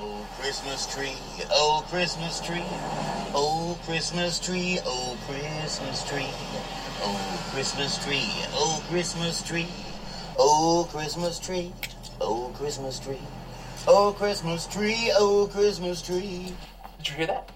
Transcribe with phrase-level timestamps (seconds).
[0.00, 1.16] Oh, Christmas tree,
[1.50, 2.62] oh, Christmas tree,
[3.34, 6.30] oh, Christmas tree, oh, Christmas tree,
[7.02, 9.66] oh, Christmas tree, oh, Christmas tree,
[10.38, 11.72] oh, Christmas tree,
[12.20, 13.18] oh, Christmas tree,
[13.88, 16.54] oh, Christmas tree, oh, Christmas tree.
[16.98, 17.50] Did you hear that?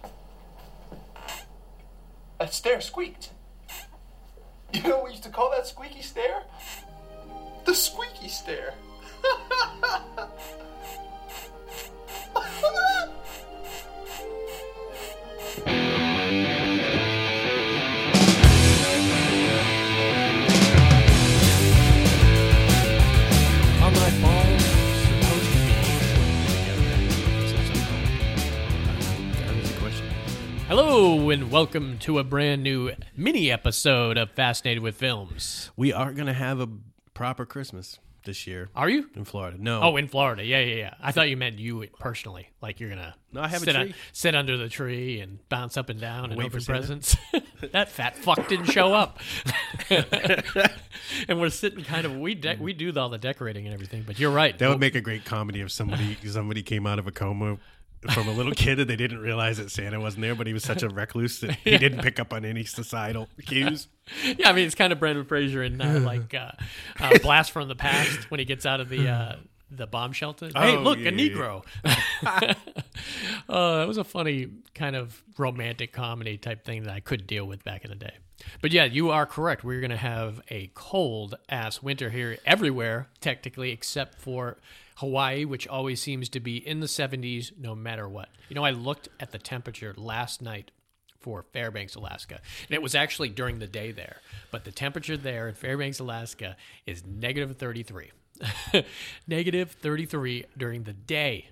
[2.40, 3.30] That stair squeaked.
[4.72, 6.42] You know what we used to call that squeaky stair?
[7.66, 8.74] The squeaky stair.
[30.94, 35.70] Hello, and welcome to a brand new mini episode of Fascinated with Films.
[35.74, 36.68] We are gonna have a
[37.14, 39.08] proper Christmas this year Are you?
[39.14, 39.56] in Florida.
[39.58, 40.44] No, Oh, in Florida.
[40.44, 40.94] Yeah, yeah, yeah.
[41.00, 42.50] I thought you meant you personally.
[42.60, 43.94] Like you're gonna No, I have a sit, tree.
[44.12, 47.16] sit under the tree and bounce up and down and Wait open for presents.
[47.72, 49.18] that fat fuck didn't show up.
[51.26, 54.04] and we're sitting kind of we de- we do all the decorating and everything.
[54.06, 54.58] But you're right.
[54.58, 57.56] that would make a great comedy if somebody somebody came out of a coma
[58.10, 60.64] from a little kid and they didn't realize that Santa wasn't there, but he was
[60.64, 63.88] such a recluse that he didn't pick up on any societal cues.
[64.36, 66.50] Yeah, I mean it's kind of Brendan Fraser in uh, like uh,
[66.98, 69.36] uh, Blast from the Past when he gets out of the uh,
[69.70, 70.46] the bomb shelter.
[70.54, 71.64] hey, Oh, look, yeah, a yeah, Negro.
[73.48, 77.46] uh, it was a funny kind of romantic comedy type thing that I could deal
[77.46, 78.14] with back in the day.
[78.60, 79.64] But yeah, you are correct.
[79.64, 84.58] We're going to have a cold ass winter here everywhere, technically, except for
[84.96, 88.28] Hawaii, which always seems to be in the 70s no matter what.
[88.48, 90.70] You know, I looked at the temperature last night
[91.20, 92.40] for Fairbanks, Alaska.
[92.68, 94.16] And it was actually during the day there.
[94.50, 96.56] But the temperature there in Fairbanks, Alaska
[96.86, 98.10] is negative 33.
[99.26, 101.48] negative 33 during the day.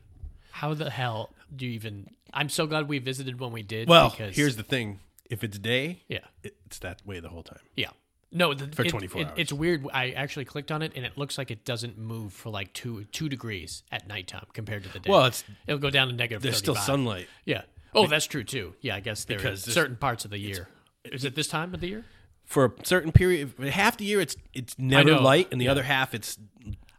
[0.51, 2.11] How the hell do you even.
[2.33, 3.89] I'm so glad we visited when we did.
[3.89, 4.99] Well, because, here's the thing:
[5.31, 6.19] if it's day, Yeah.
[6.43, 7.61] it's that way the whole time.
[7.77, 7.91] Yeah.
[8.33, 9.35] No, the, For it- 24 it- hours.
[9.39, 9.85] It's weird.
[9.93, 13.05] I actually clicked on it, and it looks like it doesn't move for like two
[13.13, 15.11] two degrees at nighttime compared to the day.
[15.11, 16.43] Well, it's it'll go down to negative.
[16.43, 17.29] there's still sunlight.
[17.45, 17.63] Yeah.
[17.95, 18.75] Oh, that's true too.
[18.83, 20.69] Yeah, I guess there Because is certain parts of the year.
[21.05, 22.05] Is it this time of the year?
[22.45, 23.53] for a certain period.
[23.71, 26.37] Half the year, it's it's never light, and the other half, it's.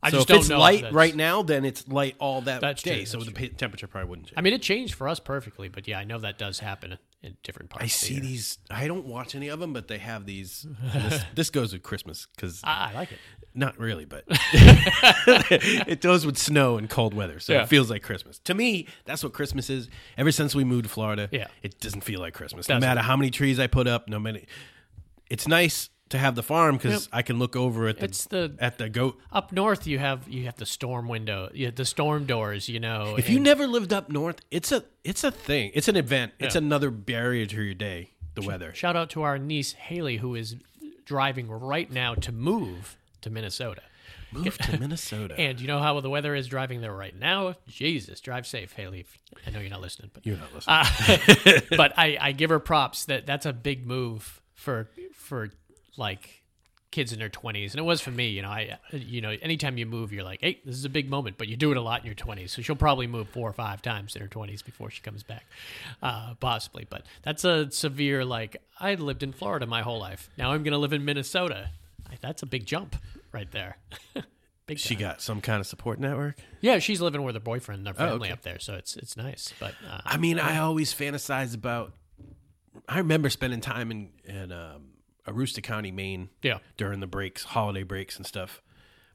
[0.03, 2.59] I so just if don't it's know light right now, then it's light all that
[2.61, 3.03] That's day.
[3.03, 4.37] true, so the temperature probably wouldn't change.
[4.37, 7.37] I mean, it changed for us perfectly, but yeah, I know that does happen in
[7.43, 7.83] different parts.
[7.83, 8.57] I of the see these.
[8.69, 10.65] I don't watch any of them, but they have these.
[10.93, 13.19] and This, this goes with Christmas because I, I like it.
[13.53, 17.63] not really, but it goes with snow and cold weather, so Yeah.
[17.63, 18.39] it feels like Christmas.
[18.39, 19.89] To me, that's what Christmas is.
[20.17, 21.47] Ever since we moved to Florida, Yeah.
[21.61, 22.65] it doesn't feel like Christmas.
[22.67, 22.81] Doesn't.
[22.81, 24.41] No matter how many trees I put up, no matter.
[25.29, 28.55] It's nice to have the farm because I can look over at the It's the
[28.59, 29.19] at the goat.
[29.31, 29.87] up north.
[29.87, 32.69] You have you have the storm window, you have the storm doors.
[32.69, 35.71] You know, If you never lived up north, it's a it's a thing.
[35.73, 36.33] It's an event.
[36.39, 38.11] It's another barrier to your day.
[38.33, 38.73] The weather.
[38.73, 40.55] shout out to our niece Haley, who is
[41.03, 43.81] driving right now to move to Minnesota.
[44.31, 45.35] Move to Minnesota.
[45.37, 47.55] And you know how the weather is driving there right now?
[47.67, 49.05] Jesus, drive safe, Haley.
[49.45, 50.77] I know you're not listening, but You're not listening.
[50.77, 55.49] Uh, but I, I give her props that that's a big move for for
[55.97, 56.37] like
[56.91, 59.77] kids in their 20s and it was for me you know i you know anytime
[59.77, 61.81] you move you're like hey this is a big moment but you do it a
[61.81, 64.61] lot in your 20s so she'll probably move four or five times in her 20s
[64.65, 65.45] before she comes back
[66.03, 70.51] uh, possibly but that's a severe like i lived in florida my whole life now
[70.51, 71.69] i'm gonna live in minnesota
[72.19, 72.97] that's a big jump
[73.31, 73.77] right there
[74.67, 74.99] big she time.
[75.01, 76.35] got some kind of support network.
[76.59, 78.31] yeah she's living with her boyfriend and their family Oh, okay.
[78.33, 81.93] up there so it's it's nice but uh, I mean, I always fantasize about.
[82.89, 84.87] I remember spending time in in um,
[85.31, 88.61] Uh, Aroostook County, Maine, yeah during the breaks, holiday breaks and stuff.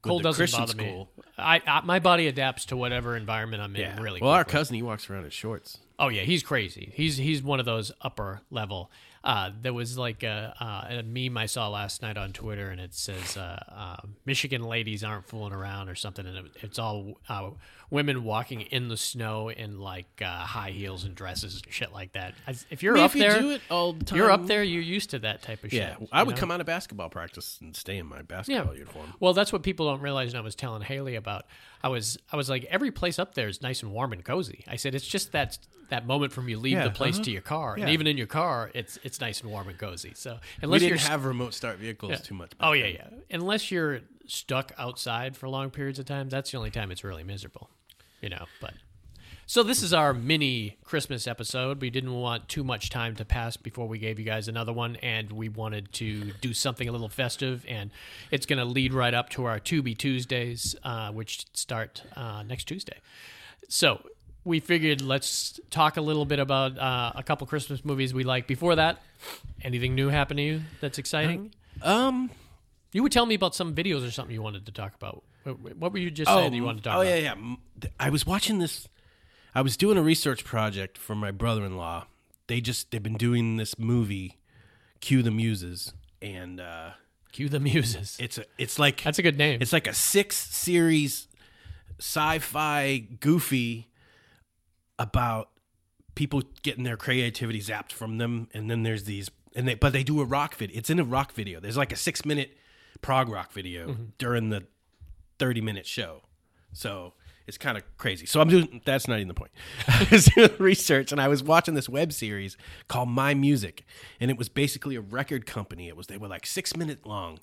[0.03, 1.11] cold doesn't Christian bother school.
[1.17, 1.25] me.
[1.39, 4.21] I, I my body adapts to whatever environment I'm in Yeah, really.
[4.21, 5.79] Well, our cousin he walks around in shorts.
[5.99, 6.93] Oh yeah, he's crazy.
[6.95, 8.91] He's he's one of those upper level.
[9.27, 12.81] Uh, there was like a, uh, a meme I saw last night on Twitter, and
[12.81, 17.19] it says uh, uh, Michigan ladies aren't fooling around or something, and it, it's all
[17.29, 17.51] uh,
[17.91, 22.13] women walking in the snow in like uh, high heels and dresses and shit like
[22.13, 22.35] that.
[22.47, 24.47] As- If you're I mean, up if you there, do it all the you're up
[24.47, 24.63] there.
[24.63, 25.81] You're used to that type of shit.
[25.81, 26.41] Yeah, I would know?
[26.41, 28.23] come out of basketball practice and stay in my Yeah.
[28.23, 29.13] basketball uniform.
[29.19, 30.35] Well, that's what people don't realize.
[30.35, 31.47] And I was telling Haley about.
[31.83, 34.65] I was I was like, every place up there is nice and warm and cozy.
[34.69, 35.59] I said it's just that
[35.91, 37.25] that moment from you leave Yeah, the place uh-huh.
[37.25, 40.13] to your car, and even in your car, it's it's nice and warm and cozy.
[40.15, 42.53] So unless you're have remote start vehicles too much.
[42.61, 46.71] oh yeah yeah, unless you're stuck outside for long periods of time, that's the only
[46.71, 47.71] time it's really miserable.
[48.21, 48.75] You know, but.
[49.49, 51.81] So this is our mini Christmas episode.
[51.81, 54.97] We didn't want too much time to pass before we gave you guys another one,
[54.97, 57.65] and we wanted to do something a little festive.
[57.69, 57.93] And
[58.33, 62.43] it's going to lead right up to our To Be Tuesdays, uh, which start uh,
[62.43, 62.99] next Tuesday.
[63.69, 64.03] So
[64.47, 68.47] we figured let's talk a little bit about uh, a couple Christmas movies we like.
[68.47, 69.03] Before that,
[69.63, 71.53] anything new happen to you that's exciting?
[71.83, 72.31] Um.
[72.93, 75.23] You were telling me about some videos or something you wanted to talk about.
[75.43, 77.13] What what were you just saying that you wanted to talk oh about?
[77.13, 77.35] Oh yeah,
[77.83, 77.89] yeah.
[78.01, 78.89] I was watching this.
[79.55, 82.07] I was doing a research project for my brother-in-law.
[82.47, 84.39] They just they've been doing this movie,
[85.01, 86.91] Cue the Muses, and uh,
[87.33, 88.17] Cue the muses.
[88.19, 89.61] it's a it's like That's a good name.
[89.61, 91.29] It's like a six series
[91.99, 93.89] sci-fi goofy
[94.99, 95.51] about
[96.15, 100.03] people getting their creativity zapped from them, and then there's these and they but they
[100.05, 100.77] do a rock video.
[100.79, 101.61] It's in a rock video.
[101.61, 102.57] There's like a six minute
[103.03, 104.05] prog rock video Mm-hmm.
[104.19, 104.65] during the
[105.39, 106.23] thirty minute show.
[106.73, 107.15] So
[107.47, 108.27] it's kind of crazy.
[108.27, 109.53] So I'm doing that's not even the point.
[109.89, 112.57] I was doing research and I was watching this web series
[112.89, 113.85] called My Music,
[114.21, 115.89] and it was basically a record company.
[115.89, 117.39] It was they were like six minute long,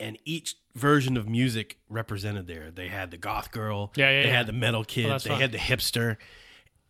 [0.00, 2.70] and each version of music represented there.
[2.70, 4.36] They had the goth girl, Yeah, yeah, they yeah.
[4.38, 5.40] had the metal kid, that's they fun.
[5.40, 6.16] had the hipster,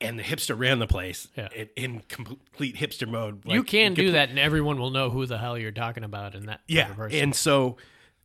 [0.02, 1.49] and the hipster ran the place Yeah.
[1.54, 3.43] in, in complete hipster mode.
[3.46, 6.46] you can do that, and everyone will know who the hell you're talking about in
[6.46, 6.60] that.
[6.69, 7.76] yeah, and so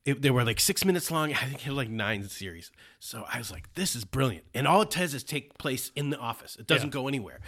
[0.05, 1.33] it, they were like six minutes long.
[1.33, 2.71] I think it had like nine series.
[2.99, 4.45] So I was like, this is brilliant.
[4.53, 6.55] And all it does is take place in the office.
[6.55, 6.93] It doesn't Yeah.
[7.01, 7.39] go anywhere.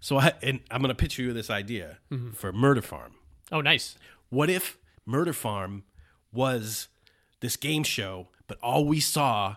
[0.00, 2.30] So I and I'm gonna pitch you this idea Mm-hmm.
[2.32, 3.12] for Murder Farm.
[3.52, 3.96] oh, nice.
[4.30, 5.84] What if Murder Farm
[6.32, 6.88] was
[7.40, 9.56] this game show, but all we saw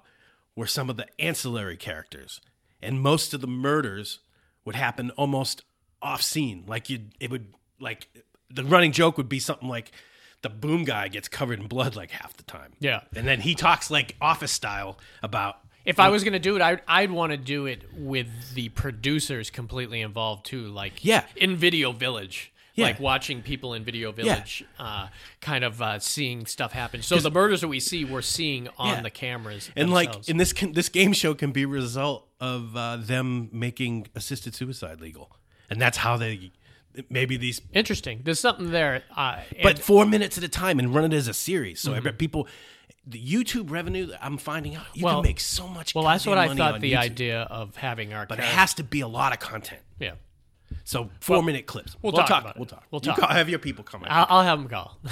[0.56, 2.42] were some of the ancillary characters,
[2.82, 4.20] and most of the murders
[4.66, 5.64] would happen almost
[6.02, 6.64] off scene.
[6.68, 8.08] Like you, it would like
[8.50, 9.92] the running joke would be something like
[10.42, 12.74] the boom guy gets covered in blood like half the time.
[12.80, 13.02] Yeah.
[13.16, 16.62] and then he talks like office style about If I was going to do it,
[16.62, 21.26] I'd, I'd want to do it with the producers completely involved too, like Yeah.
[21.36, 22.54] in Video Village.
[22.80, 22.86] Yeah.
[22.88, 25.08] Like watching people in Video Village, uh,
[25.42, 27.02] kind of uh, seeing stuff happen.
[27.02, 29.02] So the murders that we see, we're seeing on Yeah.
[29.02, 30.18] the cameras, and themselves.
[30.28, 34.08] like in this can, this game show can be a result of uh, them making
[34.16, 35.36] assisted suicide legal,
[35.70, 36.52] and that's how they
[37.10, 38.22] maybe these interesting.
[38.24, 39.04] There's something there.
[39.16, 41.80] Uh, but four minutes at a time and run it as a series.
[41.80, 42.48] So I bet people,
[43.06, 45.94] the YouTube revenue that I'm finding out, you Well- can make so much.
[45.96, 46.98] well, that's what I thought the YouTube.
[46.98, 49.82] idea of having our, But it has to be a lot of content.
[50.00, 50.14] yeah.
[50.84, 51.96] So four minute clips.
[52.02, 52.58] we'll talk about it.
[52.58, 52.84] We'll talk.
[52.92, 53.20] We'll You talk.
[53.20, 54.04] call- have your people come.
[54.08, 54.98] I'll, I'll have them call.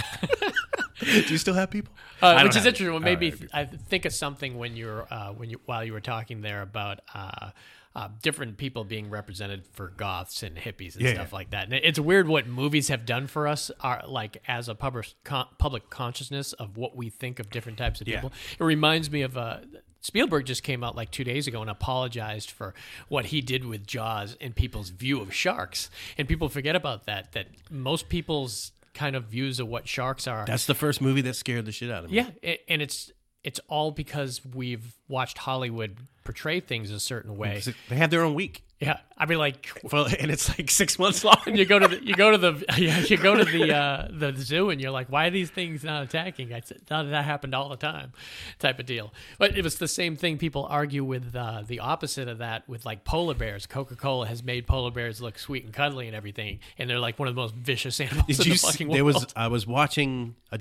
[1.00, 1.94] Do you still have people?
[2.22, 2.92] Uh, I don't which is interesting.
[2.94, 5.94] What made me th- I think of something when you're uh, when you while you
[5.94, 7.52] were talking there about uh,
[7.96, 11.36] uh, different people being represented for goths and hippies and Yeah, stuff yeah.
[11.36, 11.66] like that.
[11.66, 15.48] And it's weird what movies have done for us, are like as a public con-
[15.60, 18.16] public consciousness of what we think of different types of Yeah.
[18.22, 18.32] people.
[18.60, 19.60] It reminds me of uh,
[20.02, 22.74] Spielberg just came out like two days ago and apologized for
[23.08, 25.90] what he did with Jaws and people's view of sharks.
[26.18, 27.34] And people forget about that.
[27.34, 31.36] That most people's kind of views of what sharks are That's the first movie that
[31.36, 32.18] scared the shit out of me.
[32.18, 33.12] yeah, and it's
[33.44, 37.62] it's all because we've watched Hollywood portray things a certain way.
[37.90, 38.64] They had their own week.
[38.80, 41.42] Yeah, I mean, like Well, and it's like six months long.
[41.48, 44.34] you go to the you go to the yeah, you go to the uh, the
[44.38, 46.54] zoo and you're like, why are these things not attacking?
[46.54, 48.14] I said that happened all the time,
[48.60, 49.14] type of deal.
[49.40, 50.38] But it was the same thing.
[50.38, 53.66] People argue with uh, the opposite of that with like polar bears.
[53.66, 57.18] Coca Cola has made polar bears look sweet and cuddly and everything, and they're like
[57.18, 58.52] one of the most vicious animals Did in you?
[58.54, 59.26] the See, fucking there was.
[59.36, 60.36] I was watching.
[60.52, 60.60] A,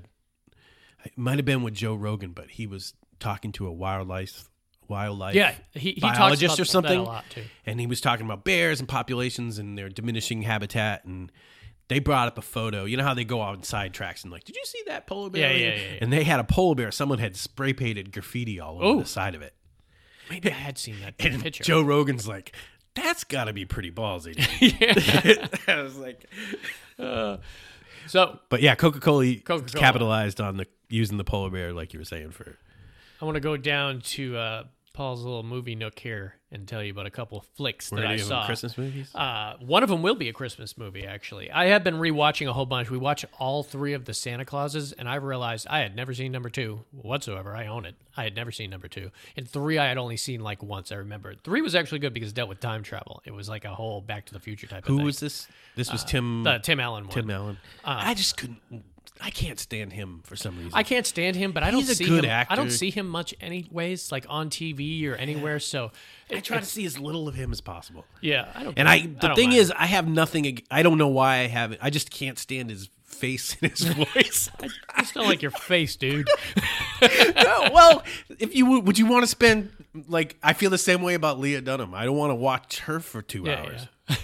[1.04, 4.48] it might have been with Joe Rogan, but he was talking to a wildlife
[4.88, 5.34] wildlife.
[5.34, 7.42] yeah, he, he talks biologist or something, that a lot too.
[7.64, 11.30] and he was talking about bears and populations and their diminishing habitat and.
[11.88, 12.84] They brought up a photo.
[12.84, 15.30] You know how they go on side tracks and like, did you see that polar
[15.30, 15.52] bear?
[15.52, 15.98] Yeah, yeah, yeah, yeah.
[16.00, 16.90] And they had a polar bear.
[16.90, 18.98] Someone had spray painted graffiti all over Oh.
[18.98, 19.54] the side of it.
[20.28, 21.62] Maybe I had seen that And picture.
[21.62, 22.56] Joe Rogan's like,
[22.96, 24.34] that's got to be pretty ballsy.
[24.34, 26.28] dude." I was like,
[28.08, 32.04] so but yeah, Coca Cola capitalized on the using the polar bear, like you were
[32.04, 32.56] saying for
[33.20, 34.64] I want to go down to uh,
[34.96, 38.06] Paul's little movie nook here and tell you about a couple of flicks were that
[38.06, 38.46] I saw.
[38.46, 39.14] Christmas movies.
[39.14, 41.50] Uh, one of them will be a Christmas movie, actually.
[41.50, 42.88] I have been rewatching a whole bunch.
[42.88, 46.32] We watch all three of the Santa Clauses, and I've realized I had never seen
[46.32, 47.54] number two whatsoever.
[47.54, 47.94] I own it.
[48.16, 49.10] I had never seen number two.
[49.36, 50.90] And three, I had only seen like once.
[50.90, 53.20] I remember three was actually good because it dealt with time travel.
[53.26, 54.98] It was like a whole Back to the Future type of thing.
[55.00, 55.46] Who was this?
[55.74, 57.12] This was Tim the Tim Allen one?
[57.12, 57.58] Tim Allen.
[57.84, 58.60] I just couldn't.
[59.20, 60.72] I can't stand him for some reason.
[60.74, 62.46] I can't stand him, but I don't a see good him.
[62.50, 65.58] I don't see him much, anyways, like on TV or anywhere.
[65.58, 65.90] So
[66.30, 68.04] I try to see as little of him as possible.
[68.20, 68.78] Yeah, I don't.
[68.78, 69.60] And I, the don't thing mind.
[69.60, 70.46] is, I have nothing.
[70.46, 71.78] ag- I don't know why I have it.
[71.82, 73.80] I just can't stand his face and his
[74.14, 74.50] voice.
[74.94, 76.28] I just don't like your face, dude.
[77.36, 78.02] No, well,
[78.38, 79.70] if you would, would you want to spend
[80.08, 81.92] like I feel the same way about Lena Dunham.
[81.94, 83.88] I don't want to watch her for two Yeah, hours.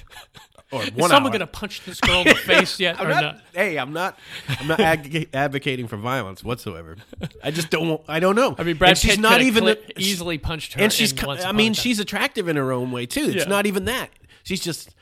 [0.72, 1.38] or Is one someone hour.
[1.40, 3.40] gonna punch this girl in the face yet I'm or not, not?
[3.54, 4.18] Hey, I'm not.
[4.48, 6.96] I'm not ag- advocating for violence whatsoever.
[7.44, 8.00] I just don't.
[8.08, 8.54] I don't know.
[8.58, 10.80] I mean, Brad And she's Pitt not even a- easily punched her.
[10.82, 11.14] and she's.
[11.22, 13.24] I mean, she's attractive in her own way too.
[13.26, 13.44] It's Yeah.
[13.44, 14.10] not even that.
[14.44, 14.94] She's just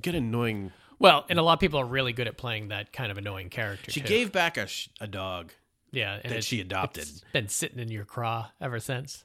[0.00, 0.72] get annoying.
[0.98, 3.48] well, and a lot of people are really good at playing that kind of annoying
[3.50, 3.90] character.
[3.90, 4.06] She too.
[4.08, 5.52] gave back a, sh- a dog.
[5.92, 7.08] yeah, and that she adopted.
[7.32, 9.24] been sitting in your craw ever since.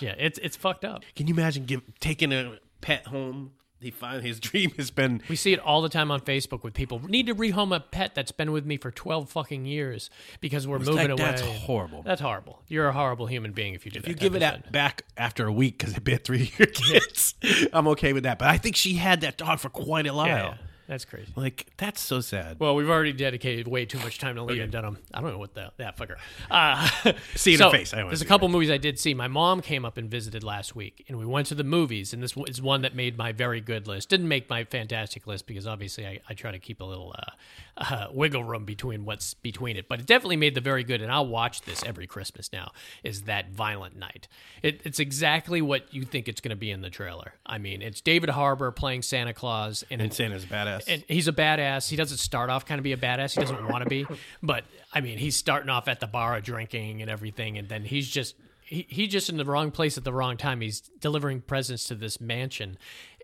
[0.00, 1.04] Yeah, it's it's fucked up.
[1.14, 3.52] Can you imagine give, taking a pet home?
[3.80, 5.22] He finally his dream has been.
[5.28, 8.14] We see it all the time on Facebook with people need to rehome a pet
[8.14, 11.16] that's been with me for twelve fucking years because we're moving like, away.
[11.22, 12.02] that's horrible.
[12.02, 12.62] That's horrible.
[12.68, 14.10] You're a horrible human being if you do If that.
[14.10, 14.52] you give it shit.
[14.54, 17.34] at, back after a week because it bit three of your kids,
[17.72, 18.38] I'm okay with that.
[18.38, 20.26] But I think she had that dog for quite a while.
[20.26, 20.54] yeah,
[20.88, 21.30] that's crazy.
[21.36, 22.58] Like that's so sad.
[22.58, 24.96] Well, we've already dedicated way too much time to Lena Dunham.
[25.12, 26.16] I don't know what the, that fucker.
[26.50, 26.88] Uh,
[27.36, 27.92] See in so, her face.
[27.92, 29.12] I There's a couple movies I did see.
[29.12, 32.14] My mom came up and visited last week, and we went to the movies.
[32.14, 34.08] And this is one that made my very good list.
[34.08, 37.32] Didn't make my fantastic list because obviously I, I try to keep a little uh,
[37.76, 39.88] uh, wiggle room between what's between it.
[39.88, 41.02] But it definitely made the very good.
[41.02, 42.72] And I'll watch this every Christmas now.
[43.04, 44.26] Is that Violent Night?
[44.62, 47.34] It, it's exactly what you think it's going to be in the trailer.
[47.44, 50.77] I mean, it's David Harbour playing Santa Claus, and and it's Santa's badass.
[50.86, 51.88] And he's a badass.
[51.88, 53.34] He doesn't start off kind of be a badass.
[53.34, 54.06] He doesn't want to be,
[54.42, 58.08] but I mean, he's starting off at the bar drinking and everything, and then he's
[58.08, 58.34] just
[58.68, 60.60] he, he's just in the wrong place at the wrong time.
[60.60, 62.76] He's delivering presents to this mansion,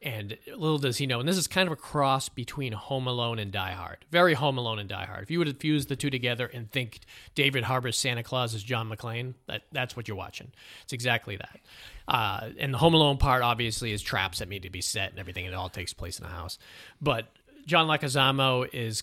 [0.02, 1.20] and little does he know.
[1.20, 4.04] And this is kind of a cross between Home Alone and Die Hard.
[4.11, 5.23] Very Home Alone and Die Hard.
[5.23, 7.00] If you would have fused the two together and think
[7.34, 10.52] David Harbour's Santa Claus is John McClane, that that's what you're watching.
[10.82, 11.61] It's exactly that.
[12.06, 15.18] Uh, and the Home Alone part obviously is traps that need to be set and
[15.18, 15.46] everything.
[15.46, 16.58] It all takes place in a house,
[17.00, 17.26] but
[17.66, 19.02] John Leguizamo is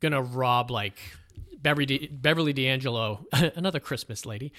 [0.00, 0.98] gonna rob like
[1.62, 4.52] Beverly, Beverly D'Angelo, another Christmas lady,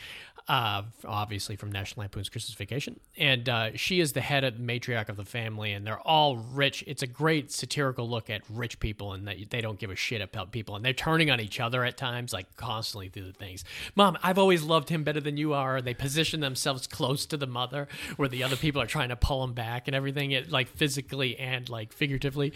[0.48, 4.64] uh, obviously from National Lampoon's Christmas Vacation, and uh, she is the head of the
[4.64, 6.84] matriarch of the family, and they're all rich.
[6.88, 10.22] It's a great satirical look at rich people and that they don't give a shit
[10.22, 13.64] about people, and they're turning on each other at times, like constantly through the things.
[13.96, 15.82] Mom, I've always loved him better than you are.
[15.82, 19.42] They position themselves close to the mother, where the other people are trying to pull
[19.42, 22.54] them back and everything, it, like physically and like figuratively,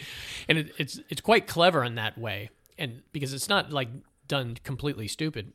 [0.48, 3.90] and it, it's it's quite clever in that way, and because it's not like
[4.28, 5.54] done completely stupid.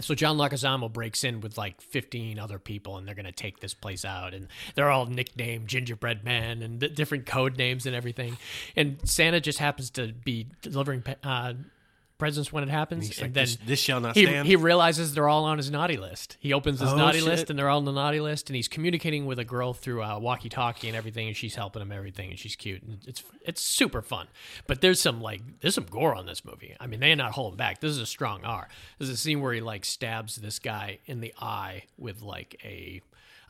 [0.00, 3.60] So John Leguizamo breaks in with like 15 other people, and they're going to take
[3.60, 8.38] this place out, and they're all nicknamed Gingerbread Man and different code names and everything.
[8.76, 11.54] And Santa just happens to be delivering uh,
[12.18, 14.46] presents when it happens, He's and like, then this, this shall not he, stand.
[14.46, 16.36] he realizes they're all on his naughty list.
[16.40, 17.28] He opens his Oh, naughty shit.
[17.28, 20.02] list, and they're all on the naughty list, and he's communicating with a girl through
[20.02, 23.62] uh, walkie-talkie and everything, and she's helping him everything, and she's cute, and it's it's
[23.62, 24.26] super fun.
[24.66, 26.76] But there's some like there's some gore on this movie.
[26.80, 27.80] I mean, they're not holding back.
[27.80, 28.68] This is a strong R.
[28.98, 33.00] There's a scene where he like stabs this guy in the eye with like a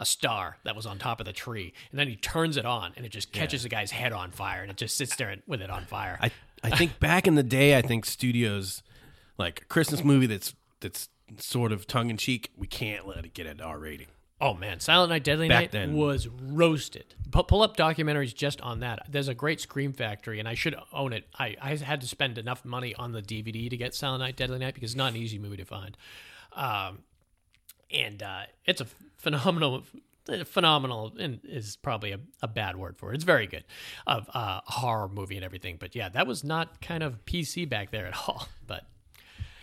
[0.00, 2.92] a star that was on top of the tree, and then he turns it on,
[2.96, 5.60] and it just catches the guy's head on fire, and it just sits there with
[5.60, 6.16] it on fire.
[6.22, 6.30] I
[6.62, 8.82] I think back in the day, I think studios
[9.38, 12.50] like a Christmas movie that's that's sort of tongue in cheek.
[12.56, 14.06] We can't let it get an R rating.
[14.40, 15.94] Oh man, Silent Night, Deadly Back Night then.
[15.94, 17.14] was roasted.
[17.32, 19.00] Pu- pull up documentaries just on that.
[19.08, 21.26] There's a great Scream Factory, and I should own it.
[21.36, 24.58] I, I had to spend enough money on the DVD to get Silent Night, Deadly
[24.60, 25.96] Night because it's not an easy movie to find.
[26.54, 27.00] Um,
[27.90, 28.86] and uh, it's a
[29.16, 29.82] phenomenal,
[30.44, 33.16] phenomenal, and is probably a, a bad word for it.
[33.16, 33.64] It's very good,
[34.06, 35.76] of uh, horror movie and everything.
[35.78, 38.48] But yeah, that was not kind of PC back there at all.
[38.66, 38.84] But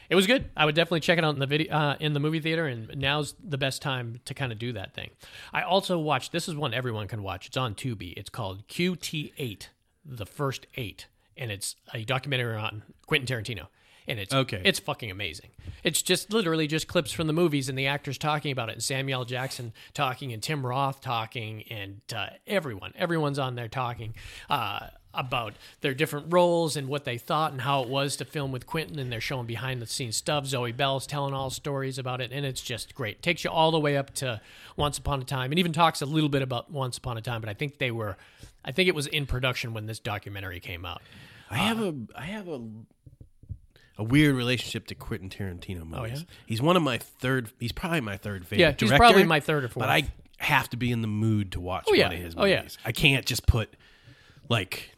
[0.10, 0.50] it was good.
[0.56, 2.96] I would definitely check it out in the video uh, in the movie theater, and
[2.96, 5.12] now's the best time to kind of do that thing.
[5.54, 6.32] I also watched.
[6.32, 7.48] This is one everyone can watch.
[7.48, 8.14] It's on Tubi.
[8.18, 9.68] It's called QT8,
[10.04, 11.08] the first eight,
[11.38, 13.68] and it's a documentary on Quentin Tarantino.
[14.08, 14.62] And it's Okay.
[14.64, 15.50] It's fucking amazing.
[15.84, 18.84] It's just literally just clips from the movies and the actors talking about it, and
[18.84, 24.16] Samuel Jackson talking, and Tim Roth talking, and uh, everyone, everyone's on there talking.
[24.50, 28.52] Uh, about their different roles and what they thought and how it was to film
[28.52, 30.46] with Quentin, and they're showing behind the scenes stuff.
[30.46, 33.22] Zoe Bell's telling all stories about it, and it's just great.
[33.22, 34.42] Takes you all the way up to
[34.76, 37.42] Once Upon a Time, and even talks a little bit about Once Upon a Time.
[37.42, 38.18] But I think they were,
[38.64, 41.02] I think it was in production when this documentary came out.
[41.50, 42.62] I have a I have a
[43.98, 46.20] a weird relationship to Quentin Tarantino oh, movies.
[46.22, 46.36] yeah?
[46.46, 47.50] He's one of my third.
[47.60, 48.60] He's probably my third favorite.
[48.62, 49.86] Yeah, he's director, probably my third or fourth.
[49.86, 50.04] But I
[50.40, 52.08] have to be in the mood to watch oh, yeah.
[52.08, 52.78] one of his Oh, movies.
[52.82, 52.88] yeah.
[52.88, 53.74] I can't just put
[54.50, 54.92] like.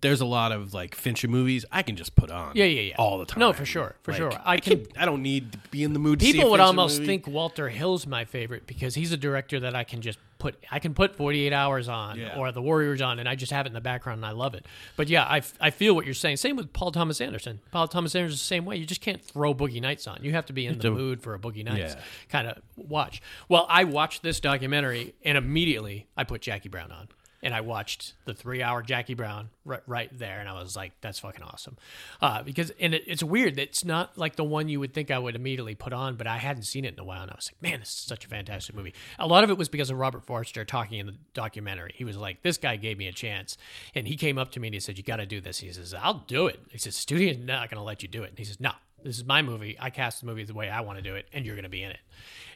[0.00, 2.52] There's a lot of like Fincher movies I can just put on.
[2.54, 2.94] Yeah, yeah, yeah.
[2.98, 3.40] all the time.
[3.40, 4.32] No, for sure, for Like, sure.
[4.44, 6.20] I can- I don't need to be in the mood.
[6.20, 7.06] to see People would almost movie.
[7.06, 10.78] think Walter Hill's my favorite because he's a director that I can just put I
[10.78, 12.38] can put 48 hours on Yeah.
[12.38, 14.54] or The Warriors on and I just have it in the background and I love
[14.54, 14.64] it.
[14.96, 16.36] But yeah, I, I feel what you're saying.
[16.38, 17.60] Same with Paul Thomas Anderson.
[17.72, 18.76] Paul Thomas Anderson is the same way.
[18.76, 20.18] You just can't throw Boogie Nights on.
[20.22, 22.00] You have to be in the mood for a Boogie Nights Yeah.
[22.28, 23.20] kind of watch.
[23.48, 27.08] Well, I watched this documentary and immediately I put Jackie Brown on.
[27.42, 31.20] And I watched the three-hour Jackie Brown right, right there, and I was like, "That's
[31.20, 31.76] fucking awesome,"
[32.20, 33.56] uh, because and it, it's weird.
[33.56, 36.26] That it's not like the one you would think I would immediately put on, but
[36.26, 38.24] I hadn't seen it in a while, and I was like, "Man, this is such
[38.24, 41.14] a fantastic movie." A lot of it was because of Robert Forster talking in the
[41.34, 41.92] documentary.
[41.94, 43.56] He was like, "This guy gave me a chance,"
[43.94, 45.72] and he came up to me and he said, "You got to do this." He
[45.72, 48.38] says, "I'll do it." He says, "Studio's not going to let you do it." And
[48.38, 48.72] he says, "No."
[49.04, 49.76] This is my movie.
[49.78, 51.68] I cast the movie the way I want to do it, and you're going to
[51.68, 52.00] be in it,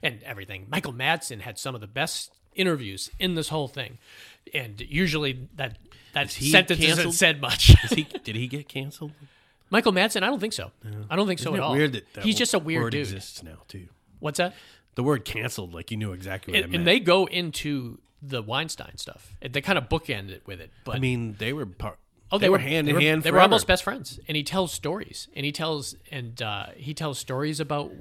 [0.03, 0.67] and everything.
[0.69, 3.99] Michael Madsen had some of the best interviews in this whole thing,
[4.53, 5.79] and usually that
[6.13, 7.75] that he sentence isn't said much.
[7.85, 9.13] Is he, did he get canceled?
[9.71, 10.71] Michael Madsen, I don't think so.
[11.09, 11.73] I don't think so Isn't at it all.
[11.73, 13.01] weird that, that He's just a weird word dude.
[13.01, 13.89] exists now too.
[14.21, 14.55] What's that?
[14.95, 16.85] The word canceled, like you knew exactly what it and meant.
[16.85, 19.33] they go into the Weinstein stuff.
[19.41, 21.99] They kind of bookend it with it, but I mean, they were part.
[22.31, 23.23] Oh, they, were hand in hand.
[23.23, 26.95] They were almost best friends, and he tells stories, and he tells and uh, he
[26.95, 27.93] tells stories about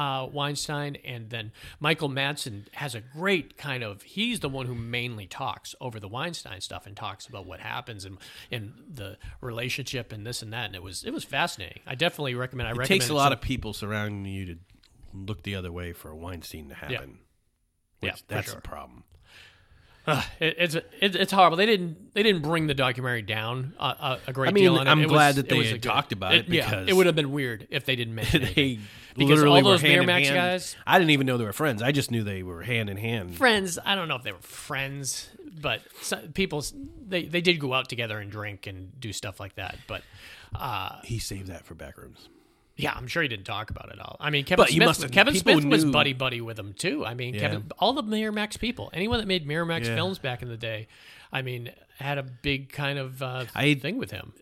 [0.00, 4.00] uh, Weinstein, and then Michael Madsen has a great kind of.
[4.02, 8.06] He's the one who mainly talks over the Weinstein stuff and talks about what happens
[8.06, 8.16] and
[8.50, 11.82] and the relationship and this and that, and it was it was fascinating.
[11.86, 12.68] I definitely recommend.
[12.68, 14.56] I It recommend takes a some- lot of people surrounding you to
[15.12, 17.18] look the other way for a Weinstein to happen.
[18.00, 18.58] Yeah, for that's sure.
[18.58, 19.04] a problem.
[20.06, 21.58] Ugh, it, it's it, it's horrible.
[21.58, 24.78] They didn't they didn't bring the documentary down a, a, great I mean, deal.
[24.78, 27.84] I'm glad that they talked about it yeah, because- it would have been weird if
[27.84, 28.54] they didn't mention it.
[28.56, 28.78] they
[29.16, 30.34] Because literally all those were hand in Miramax hand.
[30.34, 31.82] guys- I didn't even know they were friends.
[31.82, 33.36] I just knew they were hand in hand.
[33.36, 33.78] friends.
[33.84, 35.28] I don't know if they were friends,
[35.60, 36.64] but so, people
[37.06, 39.78] they they did go out together and drink and do stuff like that.
[39.86, 40.02] But
[40.54, 42.28] uh, He saved that for backrooms.
[42.76, 44.16] yeah, I'm sure he didn't talk about it all.
[44.20, 44.86] I mean, Kevin But you Smith.
[44.88, 47.04] must have- Kevin people Smith was knew- buddy buddy with him too.
[47.04, 47.40] I mean, Yeah.
[47.40, 49.94] Kevin, all the Miramax people, anyone that made Miramax Yeah.
[49.96, 50.88] films back in the day,
[51.32, 54.32] I mean, had a big kind of uh, I- thing with him.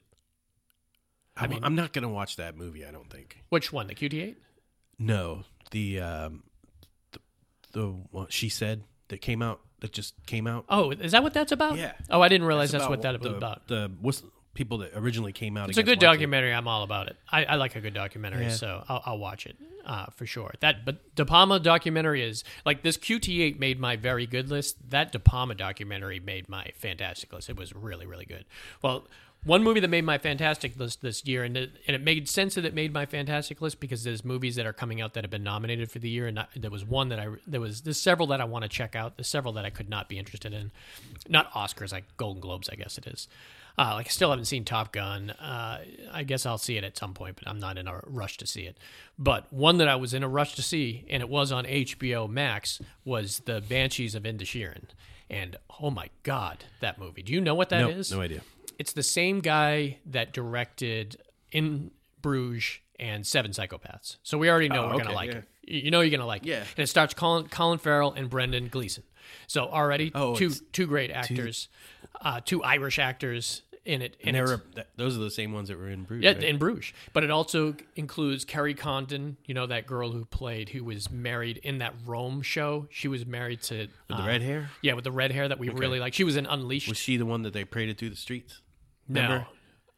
[1.37, 2.85] I mean- I'm not going to watch that movie.
[2.85, 3.39] I don't think.
[3.49, 3.87] Which one?
[3.87, 4.37] The QT8?
[4.99, 6.43] No, the um,
[7.13, 7.21] the,
[7.73, 10.65] the what she said that came out that just came out.
[10.69, 11.79] Oh, is that what that's about?
[11.79, 11.93] Yeah.
[12.11, 13.69] Oh, I didn't realize that's, about what that was the, about.
[13.69, 14.23] The what's
[14.59, 15.69] people that originally came out.
[15.69, 16.53] It's a good documentary.
[16.53, 17.17] I'm all about it.
[17.31, 18.51] I, I like a good documentary, Yeah.
[18.51, 20.53] so I'll, I'll watch it uh, for sure.
[20.59, 22.97] That, but De Palma documentary is like this.
[22.99, 24.91] QT8 made my very good list.
[24.91, 27.49] That De Palma documentary made my fantastic list.
[27.49, 28.47] It was really, really good.
[28.83, 29.07] Well,
[29.45, 32.57] one movie that made my fantastic list this year, and it, and it made sense
[32.57, 35.31] that it made my fantastic list because there's movies that are coming out that have
[35.31, 38.01] been nominated for the year, and not, there was one that I there was there's
[38.01, 39.17] several that I want to check out.
[39.17, 40.73] There's several that I could not be interested in,
[41.29, 43.29] not Oscars, like Golden Globes, I guess it is.
[43.79, 45.31] Uh, like I still haven't seen Top Gun.
[45.31, 45.79] Uh,
[46.13, 48.47] I guess I'll see it at some point, but I'm not in a rush to
[48.47, 48.77] see it.
[49.17, 52.29] But one that I was in a rush to see, and it was on HBO
[52.29, 54.87] Max, was the Banshees of Inisherin.
[55.31, 57.23] And oh my God, that movie!
[57.23, 58.11] Do you know what that No, is?
[58.11, 58.41] no idea.
[58.79, 61.17] It's the same guy that directed
[61.53, 61.91] In
[62.23, 64.17] Bruges and Seven Psychopaths.
[64.23, 65.39] So we already know Oh, we're okay, gonna like yeah.
[65.39, 65.45] it.
[65.85, 66.49] You know you're gonna like it.
[66.49, 66.61] Yeah.
[66.77, 69.05] And it starts Colin, Colin Farrell and Brendan Gleeson.
[69.47, 71.69] So already Oh, two two great actors,
[72.21, 74.17] uh, two Irish actors in it.
[74.25, 74.37] And
[74.97, 76.25] those are the same ones that were in Bruges.
[76.25, 76.43] yeah, right?
[76.43, 76.93] in Bruges.
[77.13, 81.59] But it also includes Kerry Condon, you know, that girl who played, who was married
[81.59, 82.87] in that Rome show.
[82.91, 83.81] She was married to.
[83.81, 84.71] With the uh, red hair.
[84.83, 86.15] Yeah, with the red hair that we really like.
[86.15, 86.89] She was in Unleashed.
[86.89, 88.61] Was she the one that they paraded through the streets?
[89.09, 89.45] No.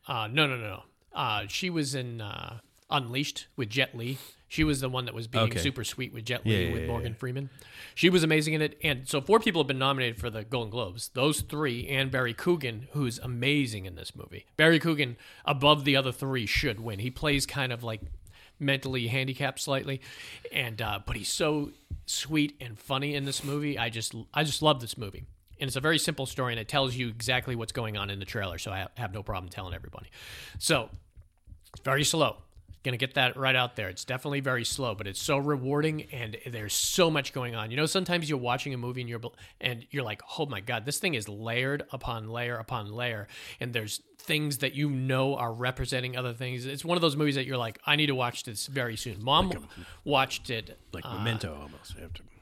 [0.06, 0.82] Uh, no, no, no, no.
[1.12, 2.58] Uh, she was in uh,
[2.90, 4.18] Unleashed with Jet Li.
[4.48, 5.58] She was the one that was being Okay.
[5.60, 7.18] super sweet with Jet Li yeah, with yeah, Morgan yeah.
[7.18, 7.50] Freeman.
[7.94, 8.78] She was amazing in it.
[8.82, 11.08] And so four people have been nominated for the Golden Globes.
[11.14, 14.46] Those three and Barry Keoghan, who's amazing in this movie.
[14.56, 16.98] Barry Keoghan, above the other three, should win.
[16.98, 18.00] He plays kind of like
[18.58, 20.00] mentally handicapped slightly,
[20.52, 21.70] and uh, but he's so
[22.06, 23.78] sweet and funny in this movie.
[23.78, 25.26] I just I just love this movie.
[25.60, 28.18] And it's a very simple story, and it tells you exactly what's going on in
[28.18, 28.58] the trailer.
[28.58, 30.06] So I have no problem telling everybody.
[30.58, 30.88] So
[31.72, 32.36] it's very slow.
[32.82, 33.90] Gonna get that right out there.
[33.90, 37.70] It's definitely very slow, but it's so rewarding, and there's so much going on.
[37.70, 39.20] You know, sometimes you're watching a movie and you're
[39.60, 43.28] and you're like, "Oh my god, this thing is layered upon layer upon layer,"
[43.60, 46.64] and there's things that you know are representing other things.
[46.64, 49.22] It's one of those movies that you're like, "I need to watch this very soon."
[49.22, 49.68] Mom
[50.04, 50.78] watched it.
[50.92, 51.96] Like uh, Memento, almost.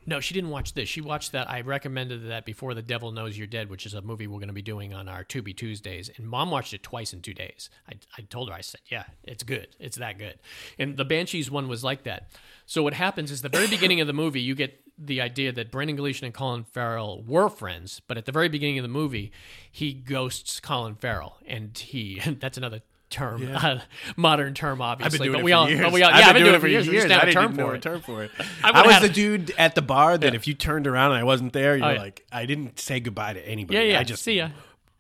[0.08, 0.88] No, she didn't watch this.
[0.88, 1.50] She watched that.
[1.50, 4.48] I recommended that before The Devil Knows You're Dead, which is a movie we're going
[4.48, 6.10] to be doing on our To Be Tuesdays.
[6.16, 7.68] And mom watched it twice in two days.
[7.86, 9.68] I, I told her, I said, yeah, it's good.
[9.78, 10.38] It's that good.
[10.78, 12.30] And the Banshees one was like that.
[12.64, 15.70] So what happens is the very beginning of the movie, you get the idea that
[15.70, 18.00] Brendan Gleeson and Colin Farrell were friends.
[18.00, 19.30] But at the very beginning of the movie,
[19.70, 21.36] he ghosts Colin Farrell.
[21.46, 23.80] And he, that's another term, uh,
[24.16, 25.28] modern term, obviously.
[25.28, 26.88] but we all, but we all, yeah, I've been doing it for years.
[26.88, 27.82] We just have a term for it.
[27.82, 28.30] term for it.
[28.62, 31.24] I I, was the dude at the bar that if you turned around and I
[31.24, 32.00] wasn't there, you're Oh, yeah.
[32.00, 33.78] like, I didn't say goodbye to anybody.
[33.78, 34.00] Yeah, yeah.
[34.00, 34.50] I just see ya.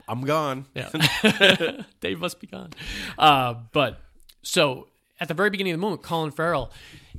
[0.08, 0.64] I'm gone.
[0.74, 0.90] Yeah.
[2.00, 2.70] Dave must be gone.
[3.18, 4.00] Uh, but
[4.42, 4.88] so
[5.20, 6.70] at the very beginning of the movie, Colin Farrell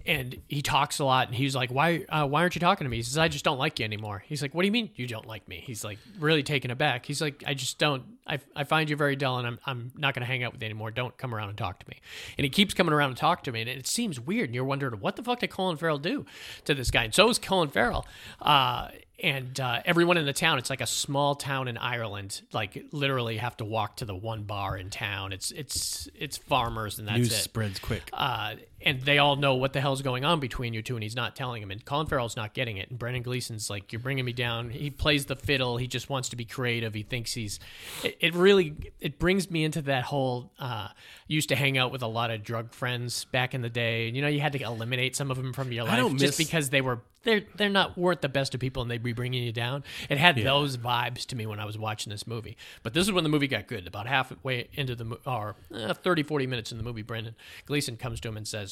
[0.09, 1.27] and he talks a lot.
[1.27, 2.03] And he's like, "Why?
[2.09, 4.23] Uh, why aren't you talking to me?" He says, "I just don't like you anymore."
[4.25, 7.05] He's like, "What do you mean you don't like me?" He's like, really taken aback.
[7.05, 8.03] He's like, "I just don't.
[8.25, 10.63] I, I find you very dull, and I'm I'm not going to hang out with
[10.63, 10.89] you anymore.
[10.89, 11.97] Don't come around and talk to me."
[12.39, 14.49] And he keeps coming around and talk to me, and it seems weird.
[14.49, 16.25] And you're wondering, what the fuck did Colin Farrell do
[16.65, 17.03] to this guy?
[17.03, 18.07] And so is Colin Farrell.
[18.41, 18.87] Uh,
[19.21, 23.37] and uh, everyone in the town it's like a small town in ireland like literally
[23.37, 27.17] have to walk to the one bar in town it's it's it's farmers and that's
[27.17, 28.09] News it spreads quick.
[28.13, 31.15] uh, and they all know what the hell's going on between you two, and he's
[31.15, 31.71] not telling him.
[31.71, 32.89] And Colin Farrell's not getting it.
[32.89, 35.77] And Brendan Gleeson's like, "You're bringing me down." He plays the fiddle.
[35.77, 36.93] He just wants to be creative.
[36.93, 37.59] He thinks he's.
[38.03, 40.51] It, it really it brings me into that whole.
[40.59, 40.89] Uh,
[41.27, 44.07] used to hang out with a lot of drug friends back in the day.
[44.07, 46.37] And you know, you had to eliminate some of them from your life just miss-
[46.37, 49.43] because they were they're they're not weren't the best of people, and they'd be bringing
[49.43, 49.83] you down.
[50.09, 52.57] It had those vibes to me when I was watching this movie.
[52.83, 53.87] But this is when the movie got good.
[53.87, 58.19] About halfway into the or uh, 30, 40 minutes in the movie, Brendan Gleeson comes
[58.21, 58.68] to him and says.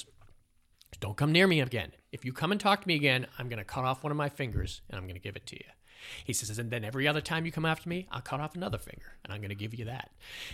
[0.99, 1.91] Don't come near me again.
[2.11, 4.17] If you come and talk to me again, I'm going to cut off one of
[4.17, 5.65] my fingers and I'm going to give it to you.
[6.23, 8.77] He says, and then every other time you come after me, I'll cut off another
[8.77, 10.11] finger and I'm going to give you that.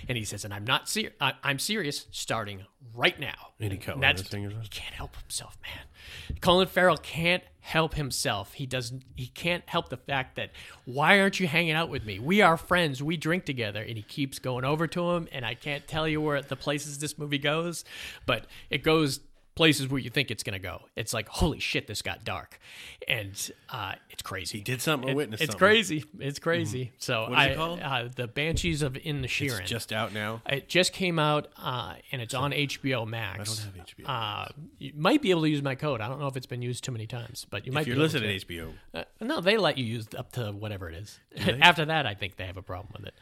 [0.07, 1.13] And he says, and I'm not serious.
[1.19, 2.65] I'm serious starting
[2.95, 3.51] right now.
[3.59, 4.63] And he cut one of That's- his fingers off?
[4.63, 6.39] He can't help himself, man.
[6.41, 8.53] Colin Farrell can't help himself.
[8.53, 9.03] He doesn't.
[9.15, 10.51] He can't help the fact that
[10.85, 12.19] why aren't you hanging out with me?
[12.19, 13.01] We are friends.
[13.01, 15.29] We drink together, and he keeps going over to him.
[15.31, 17.85] And I can't tell you where the places this movie goes,
[18.25, 19.21] but it goes
[19.55, 20.81] places where you think it's going to go.
[20.95, 22.59] It's like holy shit, this got dark,
[23.07, 24.57] and uh, it's crazy.
[24.59, 25.59] He did something It- witnessed It's something.
[25.59, 26.05] crazy.
[26.19, 26.91] It's crazy.
[26.97, 27.79] So What is it I, called?
[27.81, 29.59] Uh, the Banshees of Inisherin.
[29.61, 30.41] It's just out now.
[30.49, 33.39] It just came out uh, and it's on HBO Max.
[33.61, 34.47] I don't have HBO Uh,
[34.79, 36.01] you might be able to use my code.
[36.01, 37.95] I don't know if it's been used too many times, but you might If you're
[37.95, 38.45] be able listening to.
[38.45, 41.19] to HBO, Uh, no, they let you use up to whatever it is.
[41.61, 43.13] After that, I think they have a problem with it.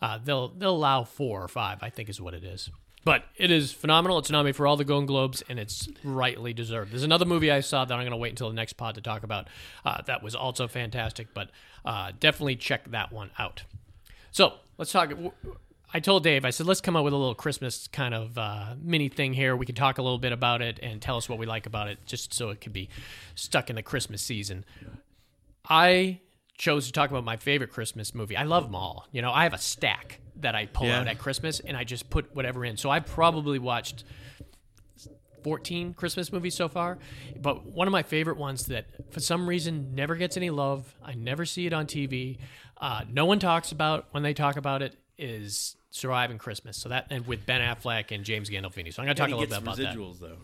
[0.00, 1.78] Uh, they'll they'll allow four or five.
[1.82, 2.70] I think is what it is.
[3.04, 4.18] But it is phenomenal.
[4.18, 6.92] It's nominated for all the Golden Globes, and it's rightly deserved.
[6.92, 9.00] There's another movie I saw that I'm going to wait until the next pod to
[9.00, 9.48] talk about.
[9.84, 11.50] Uh, that was also fantastic, but
[11.84, 13.64] uh, definitely check that one out.
[14.30, 15.12] So let's talk.
[15.92, 18.74] I told Dave, I said, let's come up with a little Christmas kind of uh,
[18.80, 19.56] mini thing here.
[19.56, 21.88] We can talk a little bit about it and tell us what we like about
[21.88, 22.88] it, just so it could be
[23.34, 24.64] stuck in the Christmas season.
[25.68, 26.20] I
[26.58, 28.36] chose to talk about my favorite Christmas movie.
[28.36, 29.06] I love them all.
[29.12, 31.00] You know, I have a stack that I pull Yeah.
[31.00, 32.76] out at Christmas, and I just put whatever in.
[32.76, 34.04] So I probably watched
[35.42, 36.98] 14 Christmas movies so far,
[37.40, 40.94] but one of my favorite ones that for some reason never gets any love.
[41.02, 42.38] I never see it on TV.
[42.80, 46.76] Uh, no one talks about when they talk about it is Surviving Christmas.
[46.76, 48.94] So that and with Ben Affleck and James Gandolfini.
[48.94, 49.94] So I'm going to talk a little bit about that.
[49.96, 50.38] residuals though.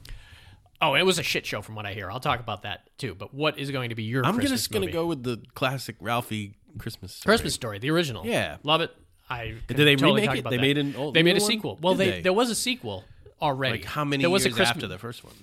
[0.81, 2.11] Oh, it was a shit show from what I hear.
[2.11, 3.15] I'll talk about that too.
[3.15, 5.97] But what is going to be your I'm Christmas just gonna go with the classic
[6.01, 7.13] Ralphie Christmas.
[7.15, 7.33] Story.
[7.33, 8.25] Christmas Story, the original.
[8.25, 8.59] Yeah.
[8.63, 8.95] love it.
[9.31, 10.45] I Did they totally remake it?
[10.49, 10.63] They that.
[10.63, 11.51] made an old- They made a one?
[11.51, 11.79] sequel.
[11.83, 12.21] Well, they, they?
[12.23, 13.05] there was a sequel
[13.43, 13.79] already.
[13.79, 15.35] Like how many there was years a Christmas, after the first one?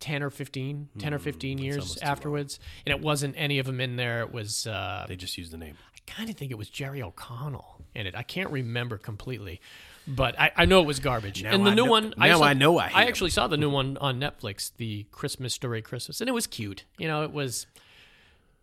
[0.00, 3.96] 10 or 15, 10 or 15 years afterwards, and it wasn't any of them in
[3.96, 4.20] there.
[4.20, 5.76] It was uh, They just used the name.
[5.94, 8.14] I kind of think it was Jerry O'Connell in it.
[8.14, 9.60] I can't remember completely,
[10.06, 11.42] but I, I know it was garbage.
[11.42, 13.46] Now and the I new know- one, now saw, I know I I actually saw
[13.46, 16.84] the new one on Netflix, the Christmas Story Christmas, and it was cute.
[16.98, 17.66] You know, it was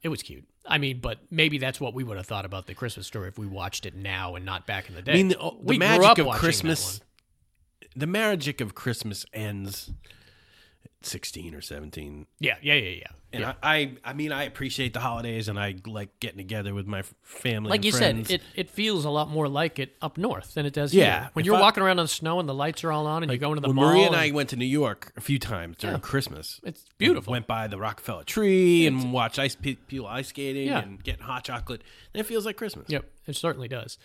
[0.01, 0.45] it was cute.
[0.65, 3.37] I mean, but maybe that's what we would have thought about the Christmas story if
[3.37, 5.11] we watched it now and not back in the day.
[5.11, 7.01] I mean, the, oh, the magic of Christmas.
[7.95, 9.91] The magic of Christmas ends
[11.05, 12.25] 16 or 17.
[12.39, 13.07] Yeah, yeah, yeah, yeah.
[13.33, 13.53] And yeah.
[13.63, 17.01] I, I, I mean, I appreciate the holidays, and I like getting together with my
[17.23, 17.71] family.
[17.71, 18.27] like and you friends.
[18.27, 21.21] said, it, it feels a lot more like it up north than it does Yeah,
[21.21, 21.29] here.
[21.33, 23.23] When if you're I- walking around on the snow and the lights are all on
[23.23, 23.89] and you go into the when mall.
[23.91, 25.99] Maria and I went to New York a few times during Yeah.
[26.01, 26.61] Christmas.
[26.63, 27.31] it's beautiful.
[27.31, 30.83] Went by the Rockefeller tree and watched ice people ice skating Yeah.
[30.83, 31.81] and getting hot chocolate.
[32.13, 32.85] And it feels like Christmas.
[32.89, 33.97] Yep, it certainly does.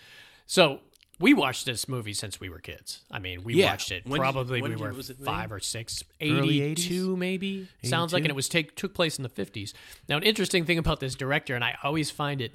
[0.46, 0.80] So
[1.20, 3.00] we watched this movie since we were kids.
[3.10, 3.70] I mean, we Yeah.
[3.70, 7.68] watched it When probably when we were it five or six, 82 maybe.
[7.82, 9.74] Sounds like, and it was take took place in the fifties.
[10.08, 12.52] Now, an interesting thing about this director, and I always find it.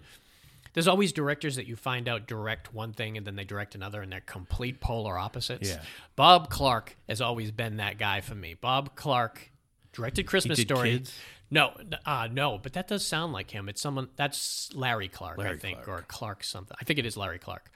[0.74, 4.02] There's always directors that you find out direct one thing and then they direct another,
[4.02, 5.70] and they're complete polar opposites.
[5.70, 5.82] Yeah.
[6.16, 8.56] Bob Clark has always been that guy for me.
[8.56, 9.52] Bob Clark
[9.92, 10.92] directed Christmas Story.
[10.94, 11.14] Kids?
[11.52, 11.74] No,
[12.08, 13.70] uh, no, but that does sound like him.
[13.70, 16.00] It's someone that's Larry Clark, I think, Clark.
[16.02, 16.76] or Clark something.
[16.82, 17.70] I think it is Larry Clark.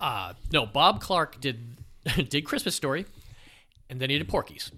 [0.00, 1.76] Uh, no, Bob Clark did
[2.28, 3.06] did Christmas Story,
[3.90, 4.70] and then he did Porky's.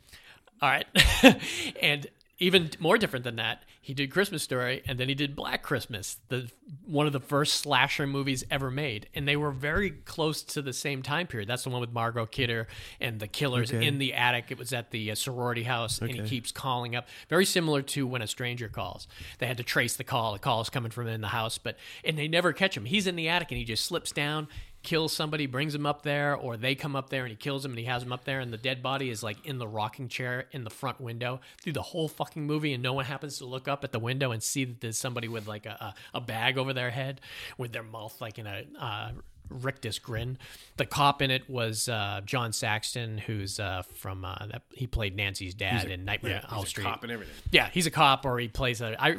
[0.60, 0.86] All right,
[1.82, 2.06] and
[2.40, 6.18] even more different than that, he did Christmas Story, and then he did Black Christmas,
[6.28, 6.50] the
[6.84, 10.72] one of the first slasher movies ever made, and they were very close to the
[10.72, 11.48] same time period.
[11.48, 12.66] That's the one with Margot Kidder
[13.00, 13.86] and the killers Okay.
[13.86, 14.46] in the attic.
[14.50, 17.06] It was at the uh, sorority house, and he keeps calling up.
[17.28, 19.06] Very similar to when a stranger calls.
[19.38, 20.32] They had to trace the call.
[20.32, 22.84] The call is coming from in the house, but and they never catch him.
[22.84, 24.48] He's in the attic, and he just slips down.
[24.84, 27.72] Kills somebody, brings him up there, or they come up there and he kills him
[27.72, 30.08] and he has him up there, and the dead body is like in the rocking
[30.08, 33.44] chair in the front window through the whole fucking movie, and no one happens to
[33.44, 36.20] look up at the window and see that there's somebody with like a, a, a
[36.20, 37.20] bag over their head
[37.58, 39.10] with their mouth like in a uh,
[39.50, 40.38] rictus grin.
[40.76, 45.16] The cop in it was uh, John Saxon, who's uh, from uh, that, he played
[45.16, 46.84] Nancy's dad in Nightmare Yeah, on Elm Street.
[46.84, 47.34] cop and everything.
[47.50, 48.96] Yeah, he's a cop, or he plays a.
[49.02, 49.16] I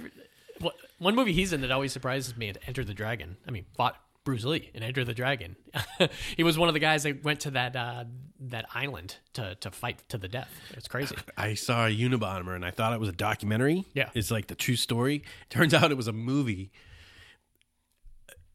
[0.99, 3.37] one movie he's in that always surprises me: is Enter the Dragon.
[3.47, 5.55] I mean, fought Bruce Lee in Enter the Dragon.
[6.37, 8.05] he was one of the guys that went to that uh,
[8.41, 10.51] that island to to fight to the death.
[10.71, 11.15] It's crazy.
[11.37, 13.85] I saw a Unabomber and I thought it was a documentary.
[13.93, 14.09] Yeah.
[14.13, 15.23] It's like the true story.
[15.49, 16.71] Turns out it was a movie.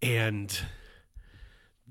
[0.02, 0.56] And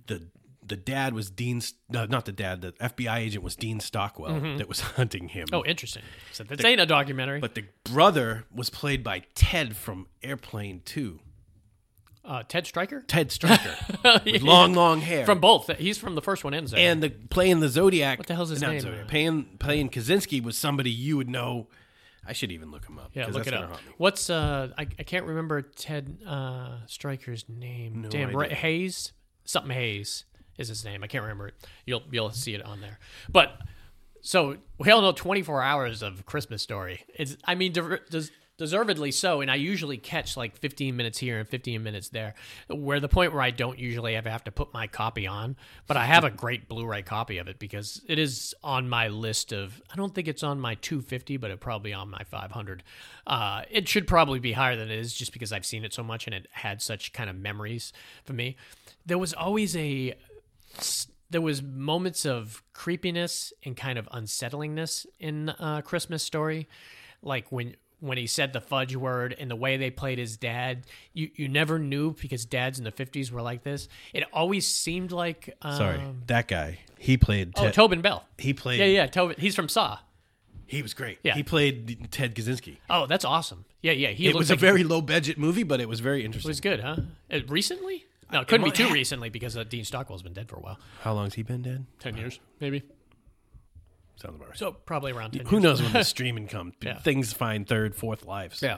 [0.06, 0.28] the
[0.66, 4.68] the dad was Dean no, not the dad, the FBI agent was Dean Stockwell that
[4.68, 5.48] was hunting him.
[5.52, 6.04] Oh, interesting.
[6.32, 7.40] So this ain't a documentary.
[7.40, 11.20] But the brother was played by Ted from Airplane 2.
[12.26, 13.76] Uh, Ted Striker Ted Striker.
[14.26, 15.26] with long, long hair.
[15.26, 15.70] from both.
[15.78, 18.18] He's from the first one and and the playing the Zodiac.
[18.18, 18.80] What the hell's his not name?
[18.80, 21.68] Zodiac, playing playing Kaczynski was somebody you would know.
[22.26, 23.12] I should even look him up.
[23.14, 23.78] Yeah, look it up.
[23.98, 24.70] What's uh?
[24.78, 28.06] I, I can't remember Ted uh Striker's name.
[28.10, 28.38] Damn, idea.
[28.38, 29.12] Ra- Hays,
[29.44, 30.24] something Hays
[30.58, 31.04] is his name.
[31.04, 31.56] I can't remember it.
[31.86, 33.00] You'll you'll see it on there.
[33.30, 33.60] But
[34.22, 37.02] so we all know 24 hours of Christmas Story.
[37.14, 39.42] It's I mean des- deservedly so.
[39.42, 42.36] And I usually catch like 15 minutes here and 15 minutes there.
[42.70, 45.56] Where the point where I don't usually ever have to put my copy on,
[45.88, 49.52] but I have a great Blu-ray copy of it because it is on my list
[49.52, 49.82] of.
[49.92, 52.84] I don't think it's on my 250, but it probably on my 500.
[53.26, 56.04] Uh, it should probably be higher than it is just because I've seen it so
[56.04, 58.56] much and it had such kind of memories for me.
[59.06, 60.16] There was always a
[61.30, 66.70] there was moments of creepiness and kind of unsettlingness in uh, Christmas Story,
[67.24, 70.86] like when when he said the fudge word and the way they played his dad.
[71.14, 73.88] You you never knew because dads in the fifties were like this.
[74.14, 76.80] It always seemed like um, Sorry, that guy.
[77.00, 77.54] He played.
[77.58, 78.26] Oh, Tobin Bell.
[78.38, 78.80] he played.
[78.80, 79.08] Yeah, yeah.
[79.08, 79.36] Tobin.
[79.40, 80.00] He's from Saw.
[80.66, 81.20] He was great.
[81.24, 81.36] Yeah.
[81.36, 82.78] He played Ted Kaczynski.
[82.90, 83.66] Oh, that's awesome.
[83.82, 84.10] Yeah, yeah.
[84.10, 86.50] He It was a like- very low budget movie, but it was very interesting.
[86.50, 86.96] It was good, huh?
[87.32, 88.06] Uh, recently?
[88.32, 90.80] No, it couldn't be too recently because uh, Dean Stockwell's been dead for a while.
[91.02, 91.86] How long's he been dead?
[92.00, 92.82] Ten years, maybe.
[94.16, 94.58] Sounds about right.
[94.58, 95.36] So probably around.
[95.36, 96.74] Who knows when the streaming comes?
[96.82, 97.00] Yeah.
[97.00, 98.62] Things find third, fourth lives.
[98.62, 98.78] Yeah.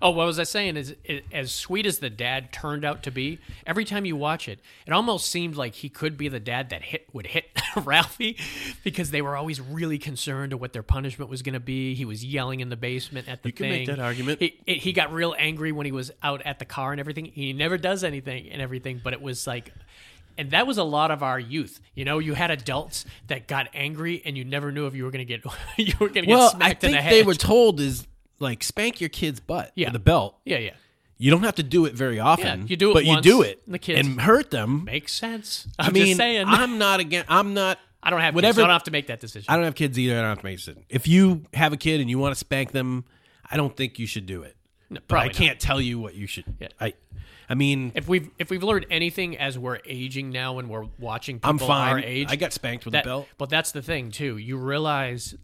[0.00, 0.78] Oh, what was I saying?
[0.78, 4.48] Is it, as sweet as the dad turned out to be, every time you watch
[4.48, 7.44] it, it almost seemed like he could be the dad that hit would hit
[7.76, 8.38] Ralphie,
[8.82, 11.94] because they were always really concerned of what their punishment was going to be.
[11.94, 14.40] He was yelling in the basement at the You can make that argument.
[14.40, 17.26] He, it- he got real angry when he was out at the car and everything.
[17.26, 19.70] He never does anything and everything, but it was like.
[20.36, 21.80] And that was a lot of our youth.
[21.94, 25.10] You know, you had adults that got angry, and you never knew if you were
[25.10, 25.44] going to get
[25.76, 28.06] you were going to get Well, I smacked in think the they were told is
[28.40, 29.88] like spank your kid's butt Yeah.
[29.88, 30.36] with a belt.
[30.44, 30.70] yeah, yeah.
[31.16, 32.66] You don't have to do it very often.
[32.66, 34.84] you do it but once, you do it the kids- and hurt them.
[34.84, 35.68] Makes sense.
[35.78, 36.44] I I'm mean, just saying.
[36.48, 37.24] I'm not again.
[37.28, 37.78] I'm not.
[38.02, 39.46] I don't have whatever- kids, so I don't have to make that decision.
[39.48, 40.18] I don't have kids either.
[40.18, 40.84] I don't have to make a decision.
[40.88, 43.04] If you have a kid and you want to spank them,
[43.48, 44.56] I don't think you should do it.
[44.94, 45.36] No, But I probably not.
[45.48, 46.44] can't tell you what you should.
[46.60, 46.68] Yeah.
[46.80, 46.94] I,
[47.48, 51.36] I mean, If we've if we've learned anything as we're aging now and we're watching
[51.36, 51.92] people I'm fine.
[51.92, 53.28] our age, I got spanked with that, a belt.
[53.38, 54.36] But that's the thing too.
[54.38, 55.34] You realize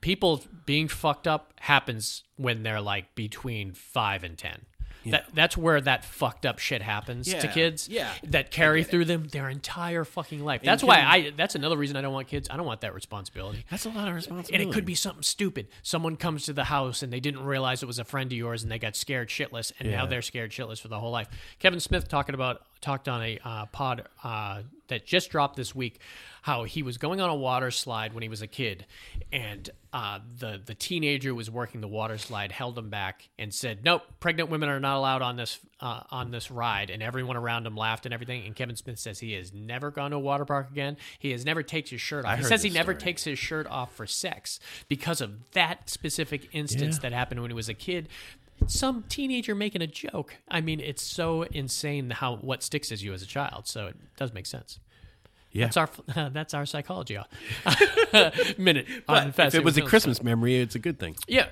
[0.00, 4.60] people being fucked up happens when they're like between five and ten.
[5.06, 7.88] That that's where that fucked up shit happens to kids.
[7.88, 8.12] yeah.
[8.24, 10.62] that carry through them their entire fucking life.
[10.62, 11.32] That's why I.
[11.36, 12.48] That's another reason I don't want kids.
[12.50, 13.64] I don't want that responsibility.
[13.70, 14.62] That's a lot of responsibility.
[14.62, 15.68] And it could be something stupid.
[15.82, 18.62] Someone comes to the house and they didn't realize it was a friend of yours,
[18.62, 21.28] and they got scared shitless, and now they're scared shitless for the whole life.
[21.58, 26.00] Kevin Smith talking about talked on a uh, pod uh, that just dropped this week
[26.42, 28.86] how he was going on a water slide when he was a kid,
[29.32, 33.52] and uh, the the teenager who was working the water slide held him back and
[33.52, 37.36] said, "Nope, pregnant women are not allowed on this uh, on this ride." And everyone
[37.36, 38.46] around him laughed and everything.
[38.46, 40.96] And Kevin Smith says he has never gone to a water park again.
[41.18, 42.38] He has never takes his shirt off.
[42.38, 43.02] he says he never story.
[43.02, 47.02] takes his shirt off for sex because of that specific instance Yeah.
[47.10, 48.08] that happened when he was a kid.
[48.66, 50.36] Some teenager making a joke.
[50.48, 53.66] I mean, it's so insane how what sticks as you as a child.
[53.66, 54.78] So it does make sense.
[55.52, 55.66] Yeah.
[55.70, 55.90] That's our
[56.30, 57.16] that's our psychology
[58.58, 58.86] minute.
[59.06, 59.82] But on if it was a.
[59.82, 61.16] Christmas memory, it's a good thing.
[61.26, 61.46] yeah.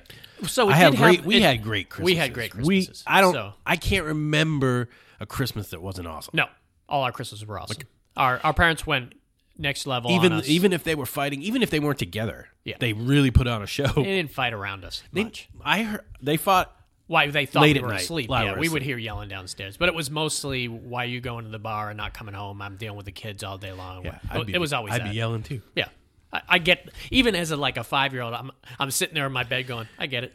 [0.47, 1.25] So I have did great.
[1.25, 2.05] we it- had great Christmases.
[2.05, 2.89] We had great We.
[3.07, 3.33] I don't.
[3.33, 4.89] So, I can't remember
[5.19, 6.33] a Christmas that wasn't awesome.
[6.35, 6.47] no,
[6.89, 7.79] all our Christmases were awesome.
[8.17, 9.15] our our parents went
[9.57, 10.11] next level.
[10.11, 10.49] even on us.
[10.49, 12.77] even if they were fighting, even if they weren't together, Yeah.
[12.79, 13.87] they really put on a show.
[13.87, 15.49] they didn't fight around us They- much.
[15.65, 16.76] I heard they fought.
[17.09, 18.29] Why they thought Late we were night, asleep.
[18.31, 21.59] Yeah, we would hear yelling downstairs, but it was mostly why you going to the
[21.59, 22.61] bar and not coming home.
[22.61, 24.05] I'm dealing with the kids all day long.
[24.05, 25.11] Yeah, it, be, it was always I'd that.
[25.11, 25.63] be yelling too.
[25.77, 25.87] Yeah,
[26.33, 29.27] I, I get even as a like a five year old, I'm I'm sitting there
[29.27, 30.33] in my bed going, I get it.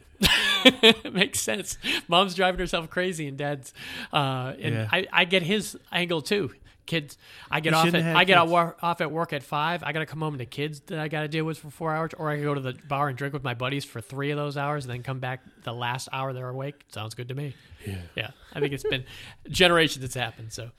[0.64, 1.76] it makes sense.
[2.08, 3.74] Mom's driving herself crazy, and dad's,
[4.12, 4.88] uh, and Yeah.
[4.90, 6.52] I I get his angle too.
[6.86, 7.16] Kids.
[7.50, 9.82] I get You off at I get off at work at five.
[9.82, 11.92] I got to come home to kids that I got to deal with for four
[11.92, 14.30] hours, or I can go to the bar and drink with my buddies for three
[14.30, 16.84] of those hours, and then come back the last hour they're awake.
[16.92, 17.54] Sounds good to me.
[17.86, 17.96] Yeah.
[18.16, 19.04] Yeah, I think it's been
[19.50, 20.52] generations it's happened.
[20.52, 20.70] So,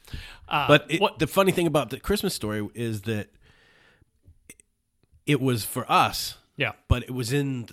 [0.48, 1.20] uh, But it, what?
[1.20, 3.30] the funny thing about the Christmas story is that
[5.26, 7.70] it was for us, Yeah, but it was in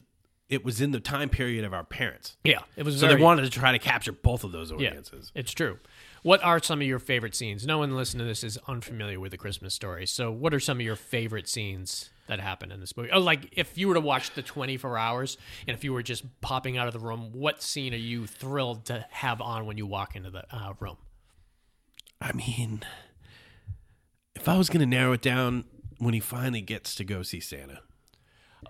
[0.49, 2.37] it was in the time period of our parents.
[2.43, 4.89] yeah, it was So very they wanted to try to capture both of those Yeah,
[4.89, 5.31] audiences.
[5.35, 5.79] it's true.
[6.23, 7.67] What are some of your favorite scenes?
[7.67, 10.07] No one listening to this is unfamiliar with the Christmas story.
[10.07, 13.11] So, what are some of your favorite scenes that happen in this movie?
[13.11, 16.25] Oh, like if you were to watch the 24 hours and if you were just
[16.41, 19.87] popping out of the room, what scene are you thrilled to have on when you
[19.87, 20.99] walk into the uh, room?
[22.21, 22.83] I mean,
[24.35, 25.65] if I was going to narrow it down,
[25.99, 27.81] when he finally gets to go see Santa,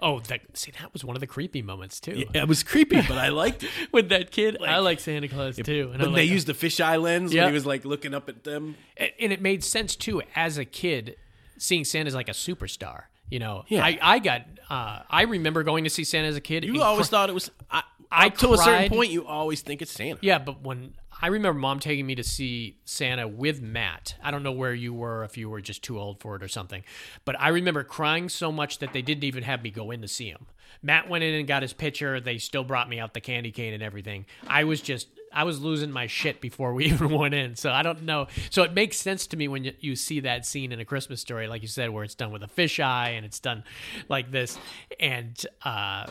[0.02, 2.24] Oh, that see, that was one of the creepy moments too.
[2.32, 3.70] it was creepy, but I liked it.
[3.92, 5.90] With that kid, I like Santa Claus too.
[5.92, 7.42] And When they like, used the fisheye lens, Yeah.
[7.44, 8.76] when he was like looking up at them.
[8.96, 11.16] and and it made sense too as a kid
[11.58, 13.04] seeing Santa as like a superstar.
[13.30, 13.84] You know, Yeah.
[13.84, 16.64] I I got uh, I remember going to see Santa as a kid.
[16.64, 17.50] You always cry- thought it was.
[17.70, 20.18] I, I up to a certain point, you always think it's Santa.
[20.22, 24.14] Yeah, but when I remember mom taking me to see Santa with Matt.
[24.22, 26.48] I don't know where you were if you were just too old for it or
[26.48, 26.82] something.
[27.24, 30.08] But I remember crying so much that they didn't even have me go in to
[30.08, 30.46] see him.
[30.82, 32.20] Matt went in and got his picture.
[32.20, 34.26] They still brought me out the candy cane and everything.
[34.46, 37.56] I was just I was losing my shit before we even went in.
[37.56, 38.28] So I don't know.
[38.50, 41.20] So it makes sense to me when you, you see that scene in a Christmas
[41.20, 43.64] story, like you said, where it's done with a fisheye and it's done
[44.08, 44.58] like this,
[44.98, 46.06] and uh,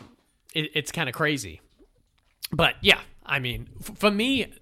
[0.53, 1.61] it, it's kind of crazy
[2.51, 4.53] but yeah, I mean, f- for me,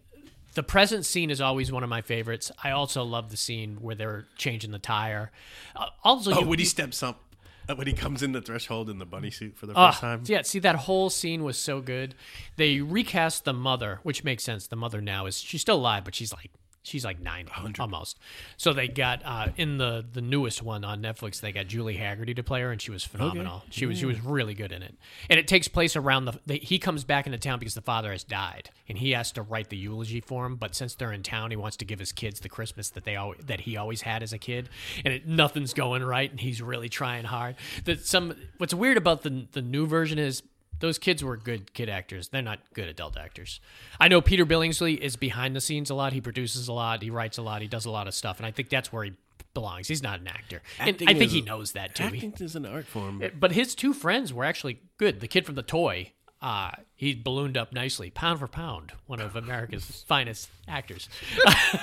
[0.58, 2.52] the present scene is always one of my favorites.
[2.63, 5.32] I also love the scene where they're changing the tire.
[5.76, 7.22] Uh, also, Oh, you- when he steps up,
[7.70, 10.02] uh, when he comes in the threshold in the bunny suit for the Ah, first
[10.02, 10.24] time.
[10.26, 12.15] Yeah, see that whole scene was so good.
[12.56, 14.65] They recast the mother, which makes sense.
[14.65, 16.50] The mother now is she's still alive, but she's like
[16.88, 18.17] she's like 90 almost.
[18.56, 22.36] So they got uh, in the the newest one on Netflix, they got Julie Hagerty
[22.36, 23.63] to play her and she was phenomenal.
[23.69, 24.95] She was she was really good in it.
[25.30, 28.12] And it takes place around the, the he comes back into town because the father
[28.12, 31.23] has died and he has to write the eulogy for him, but since they're in
[31.23, 34.02] town, he wants to give his kids the Christmas that they always, that he always
[34.02, 34.69] had as a kid
[35.04, 37.56] and it, nothing's going right and he's really trying hard.
[37.86, 40.41] That some what's weird about the the new version is
[40.79, 42.29] those kids were good kid actors.
[42.29, 43.59] They're not good adult actors.
[43.99, 46.13] I know Peter Billingsley is behind the scenes a lot.
[46.13, 47.01] He produces a lot.
[47.01, 47.61] He writes a lot.
[47.61, 49.13] He does a lot of stuff, and I think that's where he
[49.53, 49.87] belongs.
[49.87, 52.03] He's not an actor, and I think is- he knows that too.
[52.03, 53.21] Acting is an art form.
[53.39, 55.19] but his two friends were actually good.
[55.19, 56.11] The kid from the toy,
[56.41, 61.09] uh, he ballooned up nicely, pound for pound, one of America's finest actors.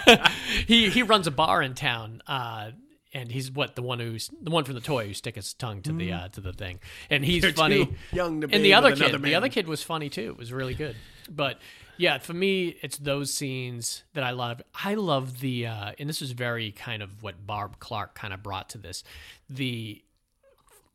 [0.67, 2.23] he he runs a bar in town.
[2.27, 2.71] Uh,
[3.15, 5.81] and he's what the one who's the one from the toy who stick his tongue
[5.83, 7.95] to the uh, to the thing, and he's You're funny.
[8.13, 10.31] young to and the other kid, the other kid was funny too.
[10.31, 10.97] It was really good.
[11.31, 11.59] But
[11.97, 14.63] yeah, for me, it's those scenes that I love.
[14.75, 18.43] I love the, uh, and this is very kind of what Bob Clark kind of
[18.43, 19.05] brought to this,
[19.49, 20.03] the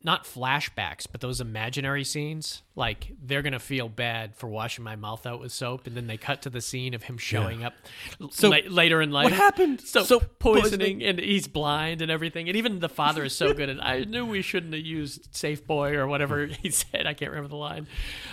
[0.02, 2.62] not flashbacks, but those imaginary scenes.
[2.74, 6.16] Like they're gonna feel bad for washing my mouth out with soap, and then they
[6.16, 7.74] cut to the scene of him showing up
[8.30, 9.24] So, la- later in life.
[9.24, 9.82] What happened?
[9.82, 12.48] So, Soap poisoning, and he's blind and everything.
[12.48, 13.68] And even the father is so good.
[13.68, 17.06] And I knew we shouldn't have used Safe Boy or whatever he said.
[17.06, 17.86] I can't remember the line.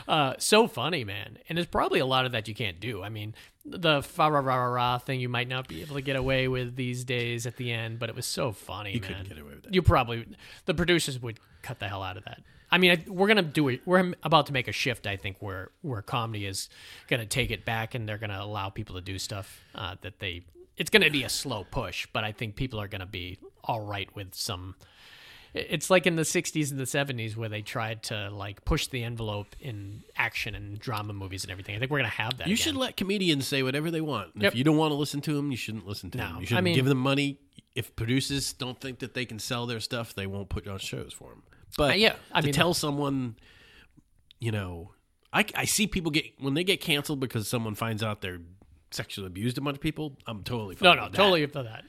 [0.08, 1.38] Uh, so funny, man.
[1.50, 3.04] And there's probably a lot of that you can't do.
[3.04, 3.36] I mean,
[3.70, 6.76] the fa ra ra ra thing you might not be able to get away with
[6.76, 9.10] these days at the end, but it was so funny, You man.
[9.10, 9.74] couldn't get away with that.
[9.74, 10.26] You probably
[10.66, 12.42] the producers would cut the hell out of that.
[12.72, 13.82] I mean, I, we're gonna do it.
[13.86, 15.08] We're about to make a shift.
[15.08, 16.70] I think where where comedy is
[17.08, 20.44] gonna take it back, and they're gonna allow people to do stuff uh, that they.
[20.78, 24.14] It's gonna be a slow push, but I think people are gonna be all right
[24.16, 24.76] with some.
[25.70, 29.04] It's like in the '60s and the '70s where they tried to like push the
[29.04, 31.76] envelope in action and drama movies and everything.
[31.76, 32.48] I think we're gonna have that.
[32.48, 32.64] You again.
[32.64, 34.32] should let comedians say whatever they want.
[34.36, 34.54] Yep.
[34.54, 36.40] If you don't want to listen to them, you shouldn't listen to No, them.
[36.42, 37.40] You shouldn't mean- give them money.
[37.76, 41.14] If producers don't think that they can sell their stuff, they won't put on shows
[41.14, 41.44] for them.
[41.78, 43.36] But Uh, yeah, I to mean- tell someone,
[44.40, 44.94] you know,
[45.34, 48.40] I, I see people get when they get canceled because someone finds out they're
[48.92, 50.18] sexually abused a bunch of people.
[50.26, 51.84] I'm totally No, no, totally for that.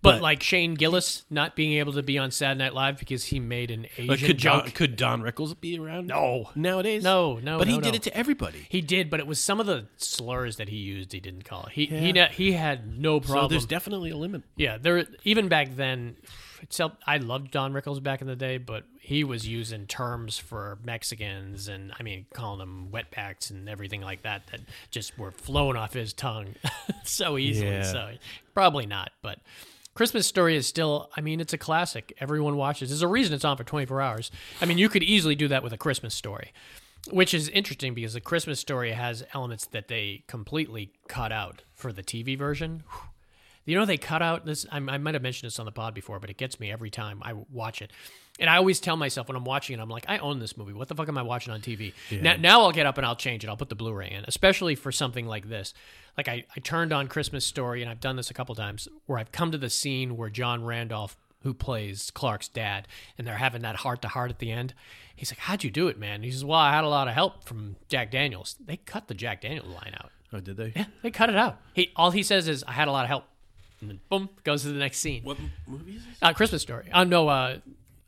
[0.00, 3.24] But, But- like Shane Gillis not being able to be on Saturday Night Live because
[3.24, 4.62] he made an Asian Like, could joke.
[4.64, 6.06] Don, could Don Rickles be around?
[6.06, 6.50] No.
[6.54, 7.02] nowadays.
[7.02, 8.66] No, no, But he no, did it to everybody.
[8.68, 11.10] He did, but it was some of the slurs that he used.
[11.12, 11.72] He didn't call it.
[11.72, 12.12] He he Yeah.
[12.12, 13.46] ne- he had no problem.
[13.46, 14.42] So there's definitely a limit.
[14.56, 16.16] yeah, there even back then.
[16.60, 20.76] Itself, I loved Don Rickles back in the day, but he was using terms for
[20.82, 25.76] Mexicans and I mean calling them wetbacks and everything like that that just were flowing
[25.76, 26.56] off his tongue
[27.04, 27.70] so easily.
[27.70, 27.82] Yeah.
[27.84, 28.10] So
[28.54, 29.38] probably not, but.
[29.98, 32.16] Christmas Story is still, I mean, it's a classic.
[32.20, 32.90] Everyone watches.
[32.90, 34.30] There's a reason it's on for 24 hours.
[34.60, 36.52] I mean, you could easily do that with a Christmas Story,
[37.10, 41.92] which is interesting because the Christmas Story has elements that they completely cut out for
[41.92, 42.84] the TV version.
[43.64, 44.64] You know, they cut out this.
[44.70, 46.90] I, I might have mentioned this on the pod before, but it gets me every
[46.90, 47.90] time I watch it.
[48.38, 50.72] And I always tell myself when I'm watching it, I'm like, I own this movie.
[50.72, 51.92] What the fuck am I watching on TV?
[52.10, 53.48] Now, now I'll get up and I'll change it.
[53.48, 55.74] I'll put the Blu-ray in, especially for something like this.
[56.16, 59.18] Like I, I turned on Christmas Story, and I've done this a couple times, where
[59.18, 63.62] I've come to the scene where John Randolph, who plays Clark's dad, and they're having
[63.62, 64.74] that heart to heart at the end.
[65.14, 67.14] He's like, "How'd you do it, man?" He says, "Well, I had a lot of
[67.14, 68.56] help from Jack Daniels.
[68.64, 70.10] They cut the Jack Daniels line out.
[70.32, 70.72] Oh, did they?
[70.74, 71.58] Yeah, they cut it out.
[71.72, 73.24] He all he says is, "I had a lot of help."
[73.80, 75.22] And then boom, goes to the next scene.
[75.22, 76.16] What movie is this?
[76.20, 76.88] Uh, Christmas Story.
[76.92, 77.58] Uh, no, uh,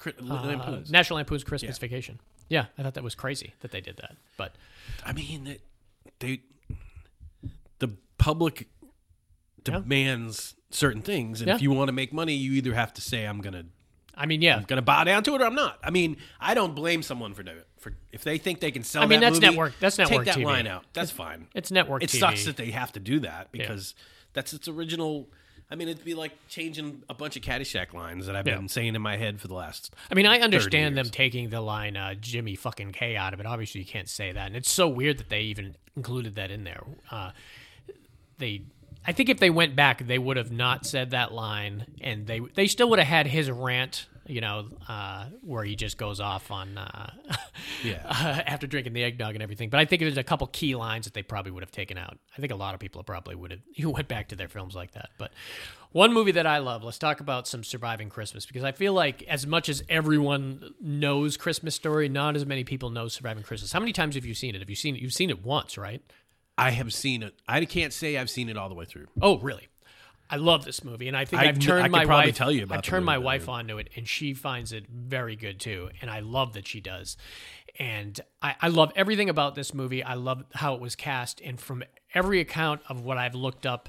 [0.07, 0.81] uh.
[0.91, 1.81] National Lampoon's Christmas Yeah.
[1.81, 2.21] Vacation.
[2.49, 4.17] Yeah, I thought that was crazy that they did that.
[4.37, 4.55] But
[5.07, 5.61] I mean, that
[6.19, 6.43] they
[7.79, 8.69] the public
[9.63, 11.55] demands certain things, and Yeah.
[11.57, 13.65] if you want to make money, you either have to say, "I'm gonna
[14.15, 16.53] I mean, yeah, I'm gonna bow down to it," or "I'm not." I mean, I
[16.55, 17.67] don't blame someone for doing it.
[17.79, 20.27] For if they think they can sell, I mean, that that's movie, network- that's network
[20.27, 20.45] Take that TV.
[20.45, 20.85] line out.
[20.93, 21.47] That's fine.
[21.55, 22.19] it's network It TV.
[22.19, 23.95] sucks that they have to do that because
[24.35, 25.31] that's its original.
[25.71, 28.57] I mean, it'd be like changing a bunch of Caddyshack lines that I've Yeah.
[28.57, 29.95] been saying in my head for the last.
[30.11, 33.47] I mean, I understand them taking the line uh, "Jimmy fucking K" out of it.
[33.47, 36.65] Obviously, you can't say that, and it's so weird that they even included that in
[36.65, 36.83] there.
[37.11, 37.31] Uh,
[38.39, 38.63] they,
[39.07, 42.41] I think, if they went back, they would have not said that line, and they
[42.41, 44.07] they still would have had his rant.
[44.31, 47.11] You know, uh, where he just goes off on uh,
[47.85, 48.03] Yeah.
[48.07, 49.69] uh, after drinking the eggnog and everything.
[49.71, 52.19] But I think there's a couple key lines that they probably would have taken out.
[52.37, 54.75] I think a lot of people probably would have who went back to their films
[54.75, 55.11] like that.
[55.19, 55.33] But
[55.93, 59.23] one movie that I love, let's talk about some Surviving Christmas because I feel like
[59.25, 63.73] as much as everyone knows Christmas Story, not as many people know Surviving Christmas.
[63.73, 64.61] How many times have you seen it?
[64.61, 65.03] Have you seen it?
[65.03, 66.01] You've seen it once, right?
[66.57, 67.35] I have seen it.
[67.49, 69.07] I can't say I've seen it all the way through.
[69.23, 69.67] Oh, really?
[70.31, 72.37] I love this movie, and I think I I've turned I my wife.
[72.37, 75.59] tell you about I've turned my wife onto it, and she finds it very good
[75.59, 75.91] too.
[76.01, 77.17] And I love that she does.
[77.79, 80.03] And I, I love everything about this movie.
[80.03, 81.83] I love how it was cast, and from
[82.15, 83.89] every account of what I've looked up,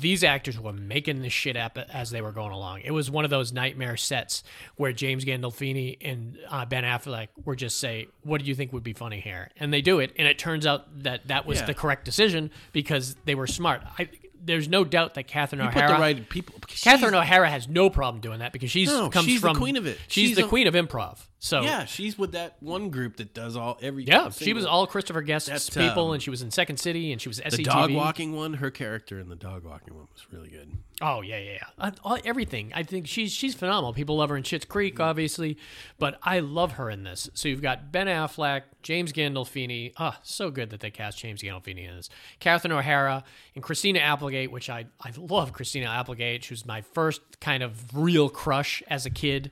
[0.00, 2.80] these actors were making this shit up as they were going along.
[2.80, 4.42] It was one of those nightmare sets
[4.76, 8.82] where James Gandolfini and uh, Ben Affleck were just say, "What do you think would
[8.82, 11.66] be funny here?" And they do it, and it turns out that that was Yeah.
[11.66, 13.82] the correct decision because they were smart.
[13.98, 14.08] I,
[14.44, 16.54] there's no doubt that Catherine You O'Hara, put the right people.
[16.68, 19.86] Catherine O'Hara has no problem doing that because she's No, comes she's the queen of
[19.86, 19.98] it.
[20.08, 21.18] She's, She's the a- queen of improv.
[21.44, 24.04] So Yeah, she's with that one group that does all every.
[24.04, 27.20] yeah, she was all Christopher Guest's people, um, and she was in Second City, and
[27.20, 27.56] she was SCTV.
[27.56, 28.54] the dog walking one.
[28.54, 30.70] Her character in the dog walking one was really good.
[31.00, 31.90] Oh yeah, yeah, yeah.
[32.04, 32.70] Uh, everything.
[32.76, 33.92] I think she's she's phenomenal.
[33.92, 35.58] People love her in Schitt's Creek, obviously,
[35.98, 37.28] but I love her in this.
[37.34, 39.94] So you've got Ben Affleck, James Gandolfini.
[39.96, 42.08] Ah, so good that they cast James Gandolfini in this.
[42.38, 43.24] Catherine O'Hara
[43.56, 46.44] and Christina Applegate, which I I love Christina Applegate.
[46.44, 49.50] She was my first kind of real crush as a kid.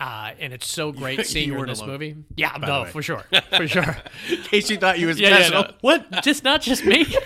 [0.00, 2.16] Uh, and it's so great seeing You her in this alone, movie.
[2.36, 3.24] Yeah, no, for sure,
[3.56, 3.96] for sure.
[4.30, 5.36] In case you thought you was Yeah, yeah.
[5.46, 5.62] special.
[5.62, 5.70] No.
[5.80, 6.22] What?
[6.24, 7.06] Just not just me.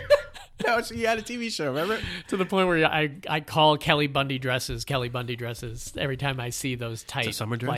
[0.67, 1.69] No, she had a TV show.
[1.69, 1.99] Remember?
[2.29, 6.39] to the point where I I call Kelly Bundy dresses Kelly Bundy dresses every time
[6.39, 7.71] I see those tight summer dress?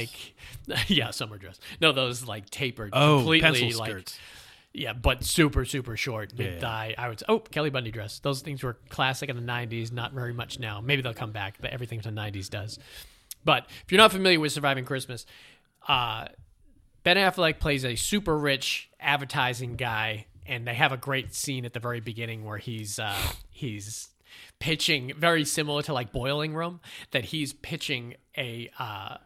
[0.66, 4.18] like yeah summer dress no those like tapered Oh, completely pencil like skirts.
[4.72, 6.59] yeah but super super short mid yeah.
[6.61, 9.93] thigh I would say, oh Kelly Bundy dress those things were classic in the '90s
[9.93, 12.80] not very much now maybe they'll come back but everything from the '90s does
[13.45, 15.26] but if you're not familiar with Surviving Christmas
[15.88, 16.26] uh
[17.03, 21.72] Ben Affleck plays a super rich advertising guy, and they have a great scene at
[21.72, 23.16] the very beginning where he's uh,
[23.51, 24.09] he's
[24.61, 26.80] pitching very similar to like Boiling Room
[27.11, 29.16] that he's pitching a uh,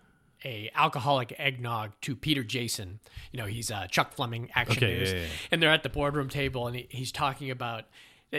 [0.45, 3.01] a alcoholic eggnog to Peter Jason.
[3.33, 5.29] You know, he's uh, Chuck Fleming, Action Okay, News, yeah, yeah, yeah.
[5.51, 7.85] and they're at the boardroom table, and he, he's talking about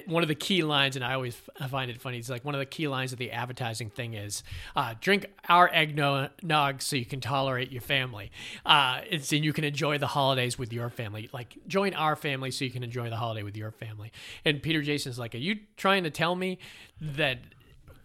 [0.06, 1.36] one of the key lines, and I always
[1.70, 2.18] find it funny.
[2.18, 4.44] It's like one of the key lines of the advertising thing is,
[4.76, 8.32] uh, "Drink our eggnog so you can tolerate your family.
[8.66, 11.30] Uh, it's and you can enjoy the holidays with your family.
[11.32, 14.12] Like join our family so you can enjoy the holiday with your family."
[14.44, 16.60] And Peter Jason's like, "Are you trying to tell me
[17.02, 17.40] that?"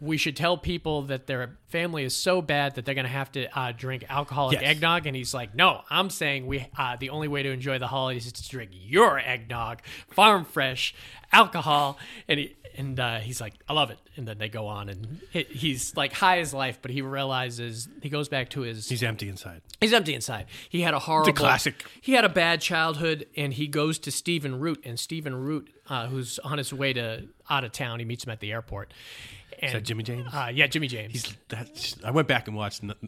[0.02, 3.30] We should tell people that their family is so bad that they're going to have
[3.32, 4.70] to uh, drink alcoholic Yes.
[4.76, 7.86] eggnog, and he's like, "No, I'm saying we uh, the only way to enjoy the
[7.86, 10.92] holidays is to drink your eggnog, farm fresh,
[11.32, 14.88] alcohol." And he and uh, he's like, "I love it." And then they go on,
[14.88, 18.88] and he, he's like high as life, but he realizes he goes back to his
[18.88, 19.62] He's empty inside.
[19.80, 20.46] He's empty inside.
[20.68, 21.84] He had a horrible classic.
[22.00, 26.08] He had a bad childhood, and he goes to Stephen Root, and Stephen Root, uh,
[26.08, 28.92] who's on his way to out of town, he meets him at the airport.
[29.62, 30.32] And, that Jimmy James?
[30.32, 31.12] Uh, yeah, Jimmy James.
[31.12, 31.94] He's that.
[32.04, 32.98] I went back and watched some of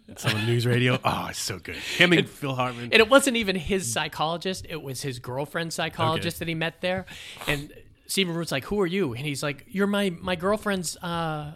[0.40, 0.98] the news radio.
[1.04, 1.74] Oh, it's so good.
[1.76, 2.84] Him and Phil Hartman.
[2.84, 7.06] and it wasn't even his psychologist; it was his girlfriend's psychologist that he met there.
[7.46, 7.72] And
[8.06, 11.52] Stephen Root's like, "Who are you?" And he's like, "You're my my girlfriend's uh,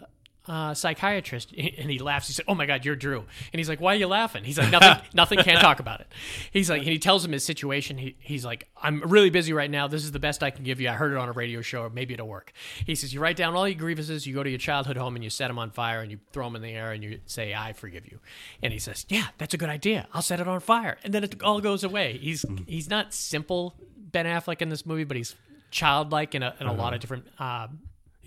[0.49, 2.27] uh, psychiatrist, and he laughs.
[2.27, 4.57] He said, "Oh my God, you're Drew." And he's like, "Why are you laughing?" He's
[4.57, 5.39] like, "Nothing, nothing.
[5.39, 6.07] Can't talk about it."
[6.51, 7.99] He's like, and he tells him his situation.
[7.99, 9.87] He, he's like, "I'm really busy right now.
[9.87, 10.89] This is the best I can give you.
[10.89, 12.51] I heard it on a radio show, maybe it'll work."
[12.83, 14.25] He says, "You write down all your grievances.
[14.25, 16.45] You go to your childhood home and you set them on fire and you throw
[16.45, 18.19] them in the air and you say, I forgive you."
[18.63, 20.07] And he says, "Yeah, that's a good idea.
[20.13, 22.17] I'll set it on fire." And then it all goes away.
[22.17, 25.35] He's he's not simple Ben Affleck in this movie, but he's
[25.71, 27.27] childlike in a, in a lot of different.
[27.37, 27.67] Uh,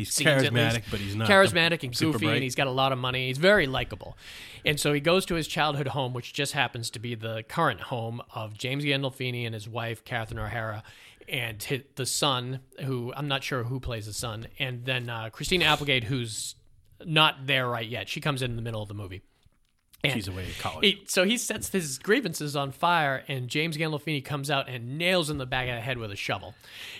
[0.06, 2.34] He's scenes, charismatic, but he's not charismatic and goofy, bright.
[2.34, 3.28] and he's got a lot of money.
[3.28, 4.16] He's very likable,
[4.64, 7.80] and so he goes to his childhood home, which just happens to be the current
[7.80, 10.82] home of James Gandolfini and his wife Catherine O'Hara,
[11.28, 15.30] and hi the son, who I'm not sure who plays the son, and then uh,
[15.30, 16.54] Christina Applegate, who's
[17.04, 18.08] not there right yet.
[18.08, 19.22] She comes in the middle of the movie.
[20.04, 20.84] And She's away at college.
[20.84, 25.30] he- so he sets his grievances on fire, and James Gandolfini comes out and nails
[25.30, 26.54] him in the back of the head with a shovel,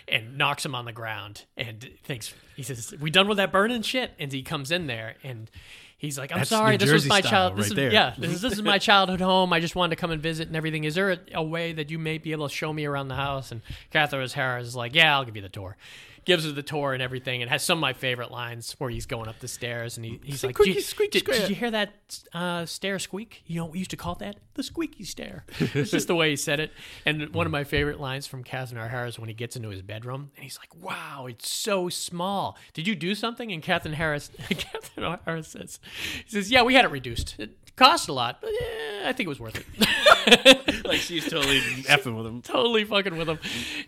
[0.07, 1.44] and knocks him on the ground.
[1.57, 5.16] And thinks he says, "We done with that burning shit?" And he comes in there,
[5.24, 5.50] and
[5.98, 7.57] he's like, "I'm That's sorry, New this was my child.
[7.57, 7.92] This right is, there.
[7.92, 9.53] yeah, this is this is my childhood home.
[9.53, 10.84] I just wanted to come and visit and everything.
[10.84, 13.16] Is there a, a way that you may be able to show me around the
[13.16, 15.76] house?" And Catherine O'Hara is like, "Yeah, I'll give you the tour."
[16.25, 19.07] Gives her the tour and everything, and has some of my favorite lines where he's
[19.07, 21.57] going up the stairs and he, he's like, Squeaky, "Did squeak, did, squeak." did you
[21.57, 21.93] hear that
[22.33, 23.43] uh, stair squeak?
[23.47, 24.37] You know what we used to call that?
[24.55, 25.45] The squeaky stair.
[25.59, 26.70] it's just the way he said it.
[27.07, 29.83] And one of my favorite lines from Catherine O'Hara is when he gets into his
[29.83, 32.57] bedroom and he's like, "Wow, it's so small.
[32.75, 35.81] Did you do something?" And Catherine Harris, Catherine O'Hara says,
[36.25, 37.35] "He says, yeah, we had it reduced.
[37.39, 39.66] It cost a lot, but eh, I think it was worth it."
[40.85, 42.43] like she's totally effing with him.
[42.43, 43.39] totally fucking with him,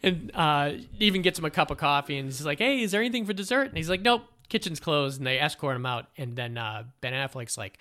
[0.02, 3.00] and uh, even gets him a cup of coffee, and he's like, "Hey, is there
[3.00, 6.36] anything for dessert?" And he's like, "Nope, kitchen's closed." And they escort him out, and
[6.36, 7.78] then uh, Ben Affleck's like,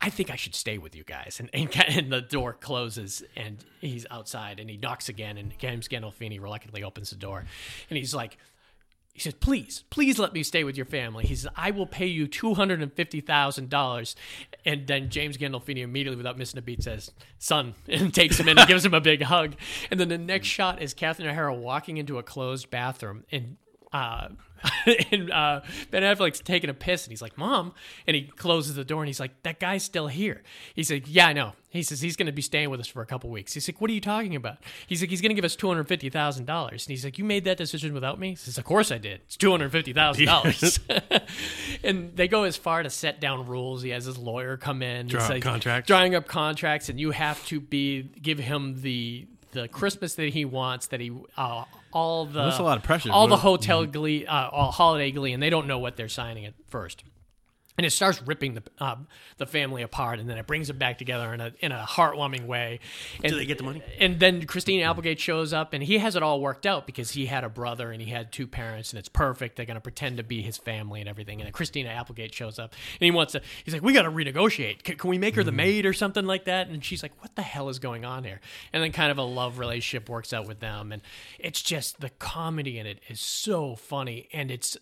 [0.00, 3.64] "I think I should stay with you guys," and, and and the door closes, and
[3.80, 7.44] he's outside, and he knocks again, and James Gandolfini reluctantly opens the door,
[7.90, 8.38] and he's like.
[9.16, 12.04] He says, "Please, please let me stay with your family." He says, "I will pay
[12.04, 14.14] you two hundred and fifty thousand dollars."
[14.66, 18.58] And then James Gandolfini immediately, without missing a beat, says, "Son," and takes him in
[18.58, 19.54] and gives him a big hug.
[19.90, 23.56] And then the next shot is Catherine O'Hara walking into a closed bathroom, and
[23.96, 24.28] uh,
[25.12, 27.72] and uh, Ben Affleck's taking a piss, and he's like, "Mom,"
[28.06, 30.42] and he closes the door, and he's like, "That guy's still here."
[30.74, 33.02] He's like, "Yeah, I know." He says he's going to be staying with us for
[33.02, 33.52] a couple weeks.
[33.52, 35.68] He's like, "What are you talking about?" He's like, "He's going to give us two
[35.68, 38.58] hundred fifty thousand dollars." And he's like, "You made that decision without me?" He says,
[38.58, 39.20] "Of course I did.
[39.26, 40.80] It's two hundred fifty thousand dollars."
[41.84, 43.82] and they go as far to set down rules.
[43.82, 45.86] He has his lawyer come in, Draw It's up like, contracts.
[45.86, 50.44] drawing up contracts, and you have to be give him the the Christmas that he
[50.44, 50.88] wants.
[50.88, 51.64] That he uh,
[51.96, 53.10] all the That's a lot of pressure.
[53.10, 56.44] All the hotel glee, uh, all holiday glee, and they don't know what they're signing
[56.44, 57.04] at first.
[57.78, 58.96] And it starts ripping the uh,
[59.36, 62.46] the family apart, and then it brings it back together in a in a heartwarming
[62.46, 62.80] way.
[63.22, 63.82] And, Do they get the money?
[63.98, 67.26] And then Christine Applegate shows up, and he has it all worked out because he
[67.26, 69.56] had a brother and he had two parents, and it's perfect.
[69.56, 71.40] They're going to pretend to be his family and everything.
[71.40, 73.42] And then Christina Applegate shows up, and he wants to.
[73.64, 74.82] He's like, "We got to renegotiate.
[74.82, 77.36] Can, can we make her the maid or something like that?" And she's like, "What
[77.36, 78.40] the hell is going on here?"
[78.72, 81.02] And then kind of a love relationship works out with them, and
[81.38, 84.76] it's just the comedy in it is so funny, and it's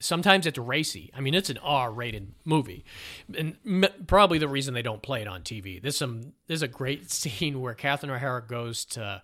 [0.00, 1.10] sometimes it's racy.
[1.14, 2.84] I mean, it's an R-rated movie,
[3.36, 5.80] and m- probably the reason they don't play it on TV.
[5.80, 9.22] There's some there's a great scene where Catherine O'Hara goes to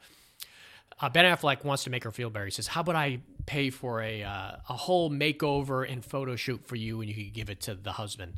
[1.00, 2.46] uh, Ben Affleck wants to make her feel better.
[2.46, 6.64] He says, "How about I pay for a uh, a whole makeover and photo shoot
[6.66, 8.34] for you, and you could give it to the husband?"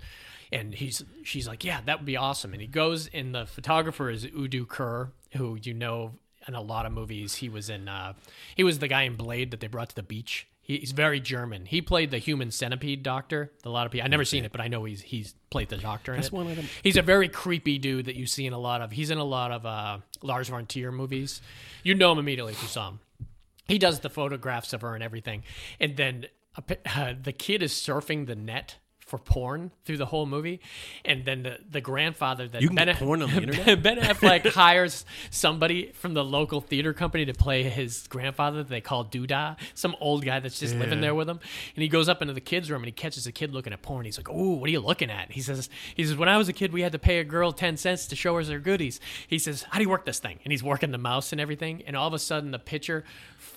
[0.51, 4.11] And he's she's like, "Yeah, that would be awesome." And he goes, and the photographer
[4.11, 6.13] is Udo Kier, who you know
[6.47, 7.37] in a lot of movies.
[7.37, 8.15] He was in uh,
[8.57, 10.49] he was the guy in Blade that they brought to the beach.
[10.69, 11.65] He- He's very German.
[11.67, 13.51] He played the human centipede doctor.
[13.65, 14.05] A lot of people.
[14.05, 16.31] I've never seen it, but I know he's he's played the doctor in it.
[16.31, 16.67] one of them.
[16.85, 18.93] He's a very creepy dude that you see in a lot of.
[18.93, 21.41] He's in a lot of uh, Lars von Trier movies.
[21.83, 23.01] You know him immediately if you saw him.
[23.67, 25.43] He does the photographs of her and everything,
[25.81, 28.77] and then uh, the kid is surfing the net
[29.09, 30.61] for porn through the whole movie,
[31.05, 33.83] and then the, the grandfather that You can ben, get porn on the internet?
[33.83, 38.81] ben Affleck hires somebody from the local theater company to play his grandfather that they
[38.81, 41.41] call Doodah, some old guy that's just living there with him.
[41.75, 43.83] And he goes up into the kids' room and he catches a kid looking at
[43.83, 44.05] porn.
[44.05, 46.49] He's like, "Oh, what are you looking at?" He says, "He says when I was
[46.49, 48.61] a kid, we had to pay a girl ten cents to show us her their
[48.61, 51.41] goodies." He says, "How do you work this thing?" And he's working the mouse and
[51.41, 51.83] everything.
[51.87, 53.05] And all of a sudden, the picture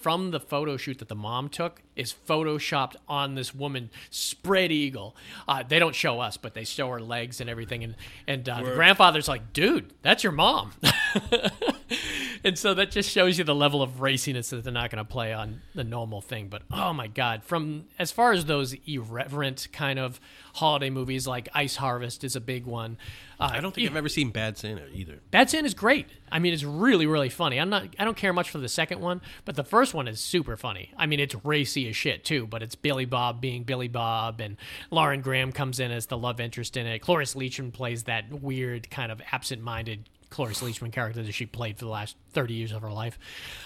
[0.02, 5.16] from the photo shoot that the mom took is photoshopped on this woman spread eagle.
[5.48, 7.84] Uh, they don't show us, but they show her legs and everything.
[7.84, 7.96] And
[8.28, 10.74] and uh, the grandfather's like, "Dude, that's your mom."
[12.44, 15.10] and so that just shows you the level of raciness that they're not going to
[15.10, 16.48] play on the normal thing.
[16.48, 20.20] But oh my god, from as far as those irreverent kind of
[20.56, 22.98] holiday movies like Ice Harvest is a big one.
[23.40, 25.20] Uh, I don't think I've ever seen Bad Santa either.
[25.32, 26.08] Bad Santa is great.
[26.32, 27.60] I mean, it's really, really funny.
[27.60, 27.88] I'm not.
[27.98, 30.92] I don't care much for the second one, but the first one is super funny.
[30.98, 32.46] I mean, it's racy as shit too.
[32.48, 34.58] But it's Billy Bob being Billy Bob, and
[34.92, 37.00] Lauren Graham comes in as the love interest in it.
[37.00, 41.86] Cloris Leachman plays that weird kind of absent-minded Cloris Leachman character that she played for
[41.86, 43.20] the last 30 years of her life.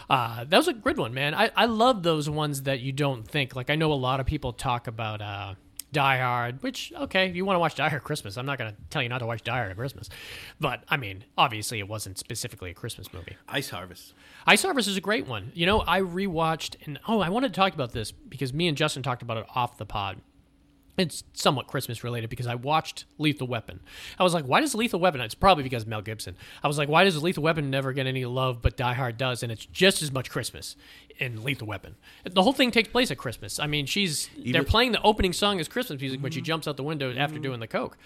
[0.09, 1.33] Uh, that was a good one, man.
[1.33, 3.55] I, I love those ones that you don't think.
[3.55, 5.53] Like, I know a lot of people talk about uh,
[5.93, 8.71] Die Hard, which, okay, if you want to watch Die Hard Christmas, I'm not going
[8.71, 10.09] to tell you not to watch Die Hard at Christmas.
[10.59, 13.37] But, I mean, obviously it wasn't specifically a Christmas movie.
[13.47, 14.13] Ice Harvest.
[14.47, 15.51] Ice Harvest is a great one.
[15.53, 18.75] You know, I rewatched, and oh, I wanted to talk about this because me and
[18.75, 20.19] Justin talked about it off the pod.
[20.97, 23.81] It's somewhat Christmas related because I watched Lethal Weapon.
[24.17, 25.19] I was like, why does Lethal Weapon?
[25.21, 26.37] It's probably because of Mel Gibson.
[26.63, 29.43] I was like, why does Lethal Weapon never get any love, but Die Hard does?
[29.43, 30.75] And it's just as much Christmas
[31.17, 31.95] in Lethal Weapon.
[32.23, 33.59] The whole thing takes place at Christmas.
[33.59, 36.77] I mean, she's they're playing the opening song as Christmas music when she jumps out
[36.77, 37.97] the window after doing the coke.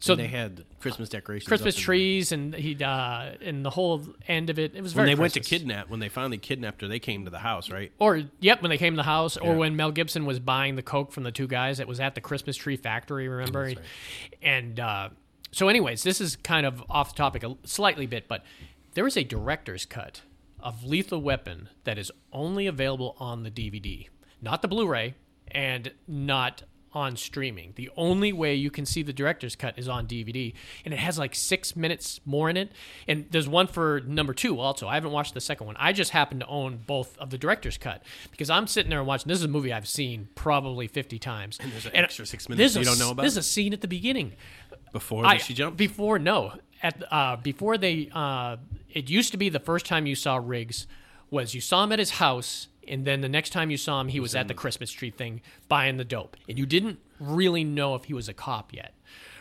[0.00, 1.48] So And they had Christmas decorations.
[1.48, 4.74] Christmas trees and he uh, and the whole end of it.
[4.74, 7.30] It was When they went to kidnap, when they finally kidnapped her, they came to
[7.30, 7.90] the house, right?
[7.98, 10.82] Or yep, when they came to the house, or when Mel Gibson was buying the
[10.82, 13.28] coke from the two guys that was at the Christmas tree factory.
[13.28, 13.72] Remember?
[14.42, 15.08] And uh,
[15.52, 18.44] so, anyways, this is kind of off topic a slightly bit, but
[18.94, 20.22] there is a director's cut
[20.60, 24.08] of Lethal Weapon that is only available on the DVD,
[24.42, 25.14] not the Blu-ray,
[25.48, 26.64] and not
[26.94, 27.72] on streaming.
[27.76, 31.18] The only way you can see the director's cut is on DVD, and it has
[31.18, 32.72] like six minutes more in it.
[33.08, 34.86] And there's one for number two also.
[34.88, 35.76] I haven't watched the second one.
[35.78, 39.08] I just happen to own both of the director's cut because I'm sitting there and
[39.08, 39.28] watching.
[39.28, 41.58] This is a movie I've seen probably 50 times.
[41.60, 43.22] And there's an extra six minutes you a don't know about?
[43.22, 44.32] There's a scene at the beginning
[44.92, 45.76] Before I- she jumped.
[45.76, 48.56] Before no, at uh, before they, uh,
[48.92, 50.86] it used to be the first time you saw Riggs
[51.30, 54.08] was you saw him at his house, and then the next time you saw him,
[54.08, 57.94] he was at the Christmas tree thing buying the dope, and you didn't really know
[57.94, 58.93] if he was a cop yet.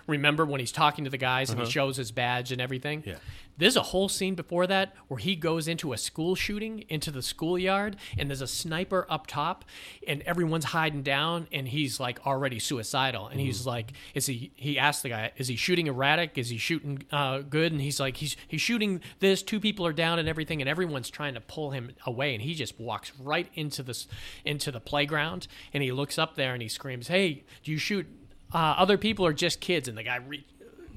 [0.08, 3.00] Remember when he's talking to the guys and he shows his badge and everything?
[3.00, 3.12] Uh-huh.
[3.12, 3.18] Yeah.
[3.56, 7.22] There's a whole scene before that where he goes into a school shooting into the
[7.22, 9.64] schoolyard and there's a sniper up top
[10.08, 13.46] and everyone's hiding down and he's like already suicidal and Mm-hmm.
[13.46, 17.04] he's like is he he asked the guy is he shooting erratic is he shooting
[17.12, 20.60] uh, good and he's like he's he's shooting this two people are down and everything
[20.60, 24.08] and everyone's trying to pull him away and he just walks right into this
[24.44, 28.08] into the playground and he looks up there and he screams hey do you shoot
[28.54, 30.46] uh, other people are just kids and the guy re-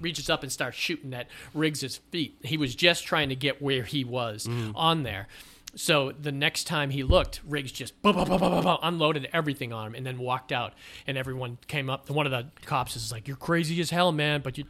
[0.00, 2.36] reaches up and starts shooting at Riggs's feet.
[2.42, 5.26] He was just trying to get where he was on there.
[5.78, 9.94] So the next time he looked, Riggs just blah, blah, blah, unloaded everything on him
[9.94, 10.72] and then walked out.
[11.07, 12.07] And everyone came up.
[12.07, 14.64] And One of the cops is like, "You're crazy as hell, man, but you,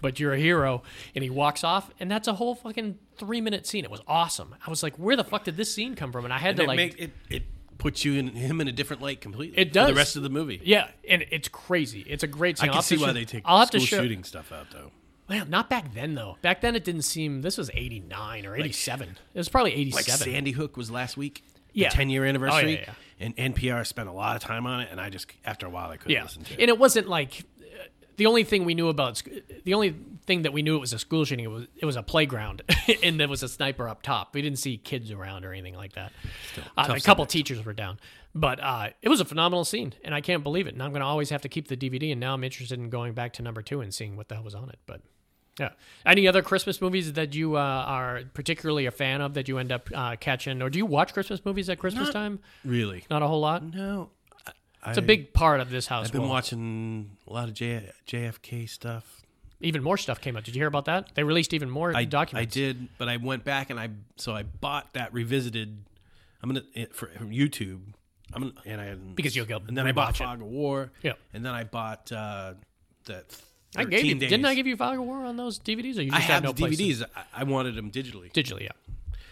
[0.00, 0.84] but you're a hero."
[1.16, 3.84] And he walks off, and that's a whole fucking three minute scene.
[3.84, 4.54] It was awesome.
[4.64, 6.58] I was like, "Where the fuck did this scene come from?" And I had And
[6.60, 7.42] to like, make, it, it
[7.82, 9.58] puts you in him in a different light completely.
[9.58, 9.88] It For does.
[9.88, 10.60] the rest of the movie.
[10.64, 12.00] yeah, and it's crazy.
[12.08, 12.68] It's a great I scene.
[12.70, 14.52] I'll can have see why show- they take I'll have school to show, shooting stuff
[14.52, 14.90] out though.
[15.28, 16.36] Well, not back then though.
[16.42, 17.42] Back then it didn't seem.
[17.42, 19.18] This was eighty nine or eighty seven.
[19.34, 20.04] it was probably eighty Like.
[20.04, 21.44] Sandy Hook was last week.
[21.74, 21.88] Yeah.
[21.88, 22.80] 10 year anniversary.
[22.86, 25.64] Oh, yeah, And NPR spent a lot of time on it, and I just, after
[25.64, 26.60] a while, I couldn't yeah, listen to it.
[26.60, 27.44] and it wasn't like
[28.16, 29.22] the only thing we knew about.
[29.64, 29.94] The only
[30.26, 31.44] thing that we knew it was a school shooting.
[31.44, 32.62] It was it was a playground,
[33.02, 34.34] and there was a sniper up top.
[34.34, 36.12] We didn't see kids around or anything like that.
[36.76, 37.98] Uh, a couple teachers were down,
[38.34, 40.74] but uh, it was a phenomenal scene, and I can't believe it.
[40.74, 42.12] And I'm going to always have to keep the DVD.
[42.12, 44.44] And now I'm interested in going back to number two and seeing what the hell
[44.44, 44.78] was on it.
[44.86, 45.00] But
[45.58, 45.70] Yeah.
[46.06, 49.70] Any other Christmas movies that you uh, are particularly a fan of that you end
[49.72, 52.38] up uh, catching, or do you watch Christmas movies at Christmas Not- time?
[52.64, 53.04] Really?
[53.10, 53.62] Not a whole lot.
[53.62, 54.10] No.
[54.82, 56.06] I, It's a big part of this house.
[56.06, 59.22] I've been watching a lot of J, JFK stuff.
[59.60, 60.42] Even more stuff came out.
[60.44, 61.10] Did you hear about that?
[61.14, 62.00] They released even more I,
[62.32, 65.84] I did, but I went back and I so I bought that revisited.
[66.42, 67.80] I'm gonna it- for, from YouTube.
[68.32, 70.24] I'm gonna and I Because you'll go and then I bought rewatch it.
[70.24, 70.90] Fog of War.
[71.02, 71.12] Yeah.
[71.32, 72.54] and then I bought uh,
[73.04, 73.40] that.
[73.76, 74.14] I gave you.
[74.14, 75.96] 13 Didn't I give you Fog of War on those DVDs?
[75.96, 77.04] Or you I just have no to- DVDs.
[77.14, 78.32] I, I wanted them digitally.
[78.32, 78.62] digitally.
[78.64, 78.72] Yeah.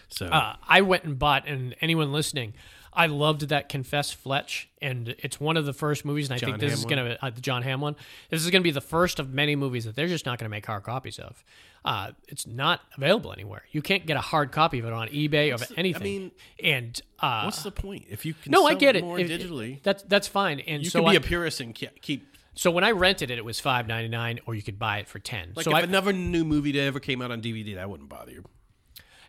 [0.07, 2.53] So Uh, I went and bought, and anyone listening,
[2.93, 6.49] I loved that Confess Fletch, and it's one of the first movies, and I John
[6.49, 7.95] think this is going to uh, the John Hamm one.
[8.29, 10.45] This is going to be the first of many movies that they're just not going
[10.45, 11.43] to make hard copies of.
[11.85, 13.63] Uh, it's not available anywhere.
[13.71, 16.03] You can't get a hard copy of it on eBay or anything.
[16.03, 16.31] mean,
[16.61, 18.51] and uh, what's the point if you can?
[18.51, 19.03] no, I get it.
[19.03, 19.81] more If- digitally.
[19.83, 20.59] that's that's fine.
[20.59, 22.27] And you so could be I, a purist and keep.
[22.55, 25.07] so when I rented it, it was five ninety nine, or you could buy it
[25.07, 25.53] for ten.
[25.55, 28.09] Like so if I, another new movie that ever came out on DVD, that wouldn't
[28.09, 28.43] bother you.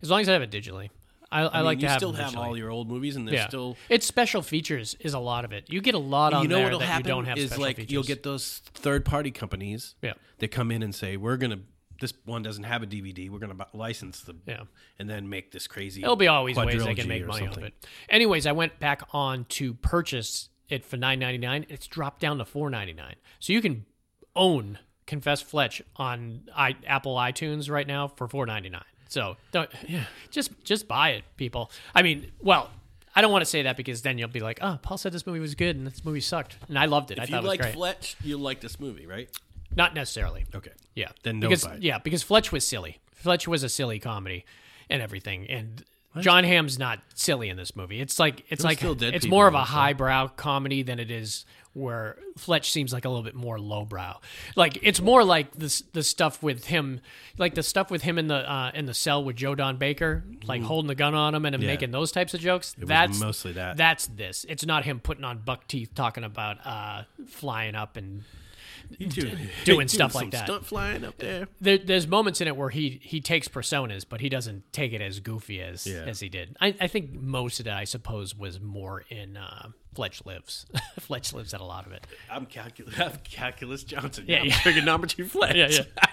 [0.02, 0.90] as long as I have it digitally,
[1.32, 3.16] I, I, I, mean, like you to have still them have all your old movies,
[3.16, 3.48] and there's yeah.
[3.48, 3.76] still.
[3.88, 5.64] it's special features is a lot of it.
[5.68, 7.62] You get a lot on you know there that happen you don't have is special
[7.62, 7.92] like features.
[7.92, 10.14] you'll get those third party companies Yeah.
[10.38, 11.60] that come in and say we're gonna
[12.00, 13.30] this one doesn't have a DVD.
[13.30, 14.64] We're gonna buy, license the Yeah.
[14.98, 16.00] and then make this crazy.
[16.00, 17.74] There'll be always ways they can make money off it.
[18.08, 21.64] Anyways, I went back on to purchase it for nine ninety nine.
[21.68, 23.14] It's dropped down to four ninety nine.
[23.38, 23.86] So you can
[24.34, 28.82] own Confess Fletch on I, Apple iTunes right now for four ninety nine.
[29.12, 29.68] So don't
[30.30, 31.70] just just buy it, people.
[31.94, 32.70] I mean, well,
[33.14, 35.26] I don't want to say that because then you'll be like, oh, Paul said this
[35.26, 37.18] movie was good and this movie sucked, and I loved it.
[37.20, 37.74] I If thought you it was like great.
[37.74, 39.28] Fletch, you'll like this movie, right?
[39.76, 40.46] Not necessarily.
[40.54, 40.70] Okay.
[40.94, 41.08] Yeah.
[41.24, 41.82] Then don't because buy it.
[41.82, 43.00] yeah, because Fletch was silly.
[43.12, 44.46] Fletch was a silly comedy
[44.88, 45.46] and everything.
[45.50, 45.84] And
[46.20, 48.00] John Hamm's not silly in this movie.
[48.00, 51.44] It's like it's like it's people more of a highbrow comedy than it is
[51.74, 54.18] where Fletch seems like a little bit more lowbrow.
[54.56, 57.00] Like it's more like this the stuff with him,
[57.38, 60.22] like the stuff with him in the uh, in the cell with Joe Don Baker,
[60.44, 61.68] like holding the gun on him and him Yeah.
[61.68, 62.74] making those types of jokes.
[62.78, 63.76] was that's mostly that.
[63.76, 64.44] That's this.
[64.48, 68.24] It's not him putting on buck teeth talking about uh, flying up and
[69.64, 70.47] doing stuff like that.
[70.47, 71.49] Stunt flying up there.
[71.61, 75.01] there, there's moments in it where he he takes personas, but he doesn't take it
[75.01, 76.05] as goofy as Yeah.
[76.07, 76.57] as he did.
[76.61, 80.66] I, I think most of it, I suppose, was more in uh, Fletch Lives.
[81.01, 82.07] Fletch Lives had a lot of it.
[82.30, 82.99] I'm calculus.
[82.99, 84.24] I'm calculus Johnson.
[84.28, 84.59] Yeah, I'm yeah.
[84.61, 85.57] trigonometry Fletch.
[85.57, 86.07] Yeah, yeah.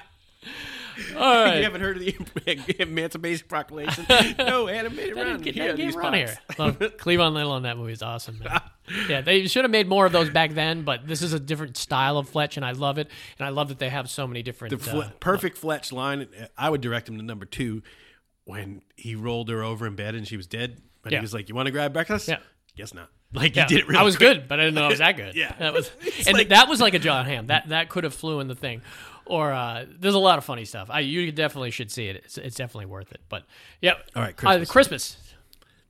[1.16, 4.06] All right, you haven't heard of the Emancipation Proclamation?
[4.38, 5.76] no, animated That around didn't get, here.
[5.76, 6.38] get here.
[6.58, 8.39] Love Cleavon Little in that movie is awesome.
[8.39, 8.62] Man.
[9.08, 11.78] yeah, they should have made more of those back then, but this is a different
[11.78, 13.08] style of Fletch, and I love it.
[13.38, 14.72] And I love that they have so many different.
[14.72, 16.28] The fle- uh, perfect Fletch line.
[16.58, 17.82] I would direct him to number two
[18.45, 20.82] when he rolled her over in bed and she was dead.
[21.02, 21.20] But Yeah.
[21.20, 22.38] he was like, "You want to grab breakfast?" Yeah.
[22.76, 23.10] Guess not.
[23.32, 24.39] Like Yeah, he did it really I was quick.
[24.39, 25.36] good, but I didn't know it was that good.
[25.36, 25.54] Yeah.
[25.60, 27.47] that was, It's and like- that was like a John Hamm.
[27.47, 28.82] That that could have flew in the thing,
[29.30, 30.90] or uh, there's a lot of funny stuff.
[30.92, 32.18] I you definitely should see it.
[32.18, 33.22] It's, it's definitely worth it.
[33.30, 33.44] But
[33.82, 34.70] yeah, All right, Christmas.
[34.70, 35.16] Christmas.
[35.16, 35.26] Christmas.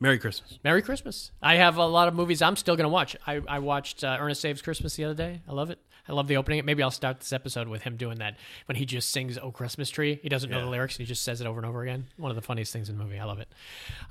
[0.02, 0.60] Merry Christmas.
[0.64, 1.32] Merry Christmas.
[1.42, 3.16] I have a lot of movies I'm still gonna watch.
[3.26, 5.42] I, I watched uh, Ernest Saves Christmas the other day.
[5.48, 5.80] I love it.
[6.08, 6.64] I love the opening.
[6.66, 9.90] Maybe I'll start this episode with him doing that when he just sings "Oh Christmas
[9.90, 10.96] Tree." He doesn't know the lyrics.
[10.96, 12.08] and He just says it over and over again.
[12.18, 13.20] One of the funniest things in the movie.
[13.20, 13.48] I love it.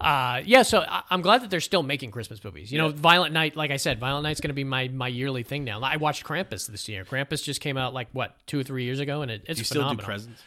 [0.01, 2.71] Uh, yeah, so I, I'm glad that they're still making Christmas movies.
[2.71, 3.57] You know, Violent Night.
[3.57, 5.81] Like I said, Violent Night's going to be my my yearly thing now.
[5.81, 7.05] I watched Krampus this year.
[7.05, 9.61] Krampus just came out like what two or three years ago, and it, it's Do
[9.61, 10.03] you still phenomenal.
[10.03, 10.43] do presents?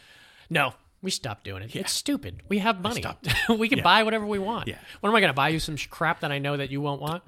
[0.50, 1.76] No, we stopped doing it.
[1.76, 2.42] It's stupid.
[2.50, 3.04] We have money.
[3.50, 3.84] we can Yeah.
[3.84, 4.68] buy whatever we want.
[4.68, 4.78] Yeah.
[5.00, 7.02] What am I going to buy you some crap that I know that you won't
[7.02, 7.24] want?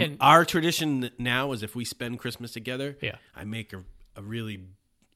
[0.00, 3.16] And Our tradition now is if we spend Christmas together, Yeah.
[3.36, 3.84] I make a,
[4.16, 4.64] a really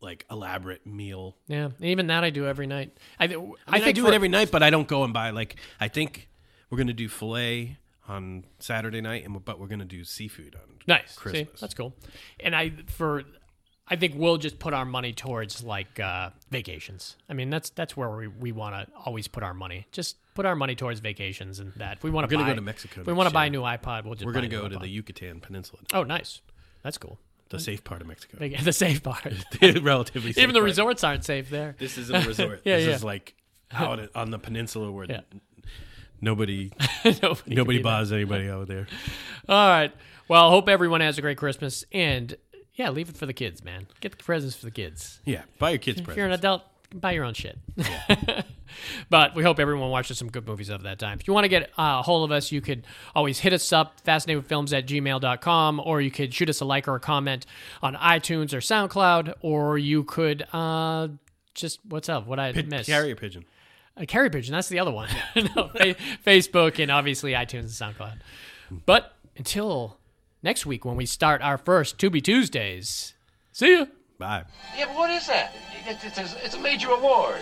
[0.00, 1.36] like elaborate meal.
[1.46, 2.96] yeah, even that I do every night.
[3.20, 5.04] I, th- I, mean, I I, do for- it every night, but I don't go
[5.04, 6.28] and buy like I think
[6.70, 7.78] we're gonna do filet
[8.08, 11.14] on Saturday night, and but we're gonna do seafood on Nice.
[11.14, 11.48] Christmas.
[11.50, 11.94] See, that's cool.
[12.40, 13.22] And I for
[13.92, 17.16] I think we'll just put our money towards like uh, vacations.
[17.28, 19.86] I mean, that's that's where we, we want to always put our money.
[19.92, 21.98] Just put our money towards vacations and that.
[21.98, 23.60] If we want to buy, go to Mexico If we want to buy a new
[23.60, 24.80] iPod, we'll just we're buy gonna go to iPod.
[24.80, 26.40] the Yucatan Peninsula, Oh, nice.
[26.82, 27.18] That's cool.
[27.50, 29.26] the safe part of Mexico, The safe part.
[29.82, 30.32] relatively.
[30.32, 30.64] safe even the part.
[30.64, 31.76] resorts aren't safe there.
[31.78, 32.62] This isn't a resort.
[32.64, 32.94] Yeah, this yeah.
[32.94, 33.34] is like
[33.72, 35.20] out on the peninsula where Yeah.
[36.20, 36.72] nobody
[37.04, 37.82] nobody nobody can be there.
[37.82, 38.86] bothers anybody over there.
[39.48, 39.92] All right.
[40.28, 42.34] Well, hope everyone has a great Christmas and
[42.74, 43.86] yeah, leave it for the kids, man.
[44.00, 45.20] Get the presents for the kids.
[45.24, 46.12] Yeah, buy your kids If presents.
[46.12, 46.62] If you're an adult,
[46.94, 47.58] buy your own shit.
[49.10, 51.18] but we hope everyone watches some good movies of that time.
[51.20, 53.72] If you want to get uh, a hold of us, you could always hit us
[53.72, 57.46] up, fascinatedfilms at gmail.com, or you could shoot us a like or a comment
[57.82, 61.08] on iTunes or SoundCloud, or you could uh,
[61.54, 62.26] just, what's up?
[62.26, 62.86] What I Pi- miss?
[62.86, 63.44] carrier pigeon.
[63.96, 64.52] A carry pigeon.
[64.52, 65.10] That's the other one.
[65.36, 65.96] no, fa-
[66.26, 68.18] Facebook and obviously iTunes and SoundCloud.
[68.86, 69.98] But until
[70.42, 73.14] next week when we start our first To Be Tuesdays,
[73.52, 73.86] see ya.
[74.18, 74.44] Bye.
[74.76, 75.54] Yeah, but what is that?
[75.86, 77.40] It's, it's, a, it's a major award.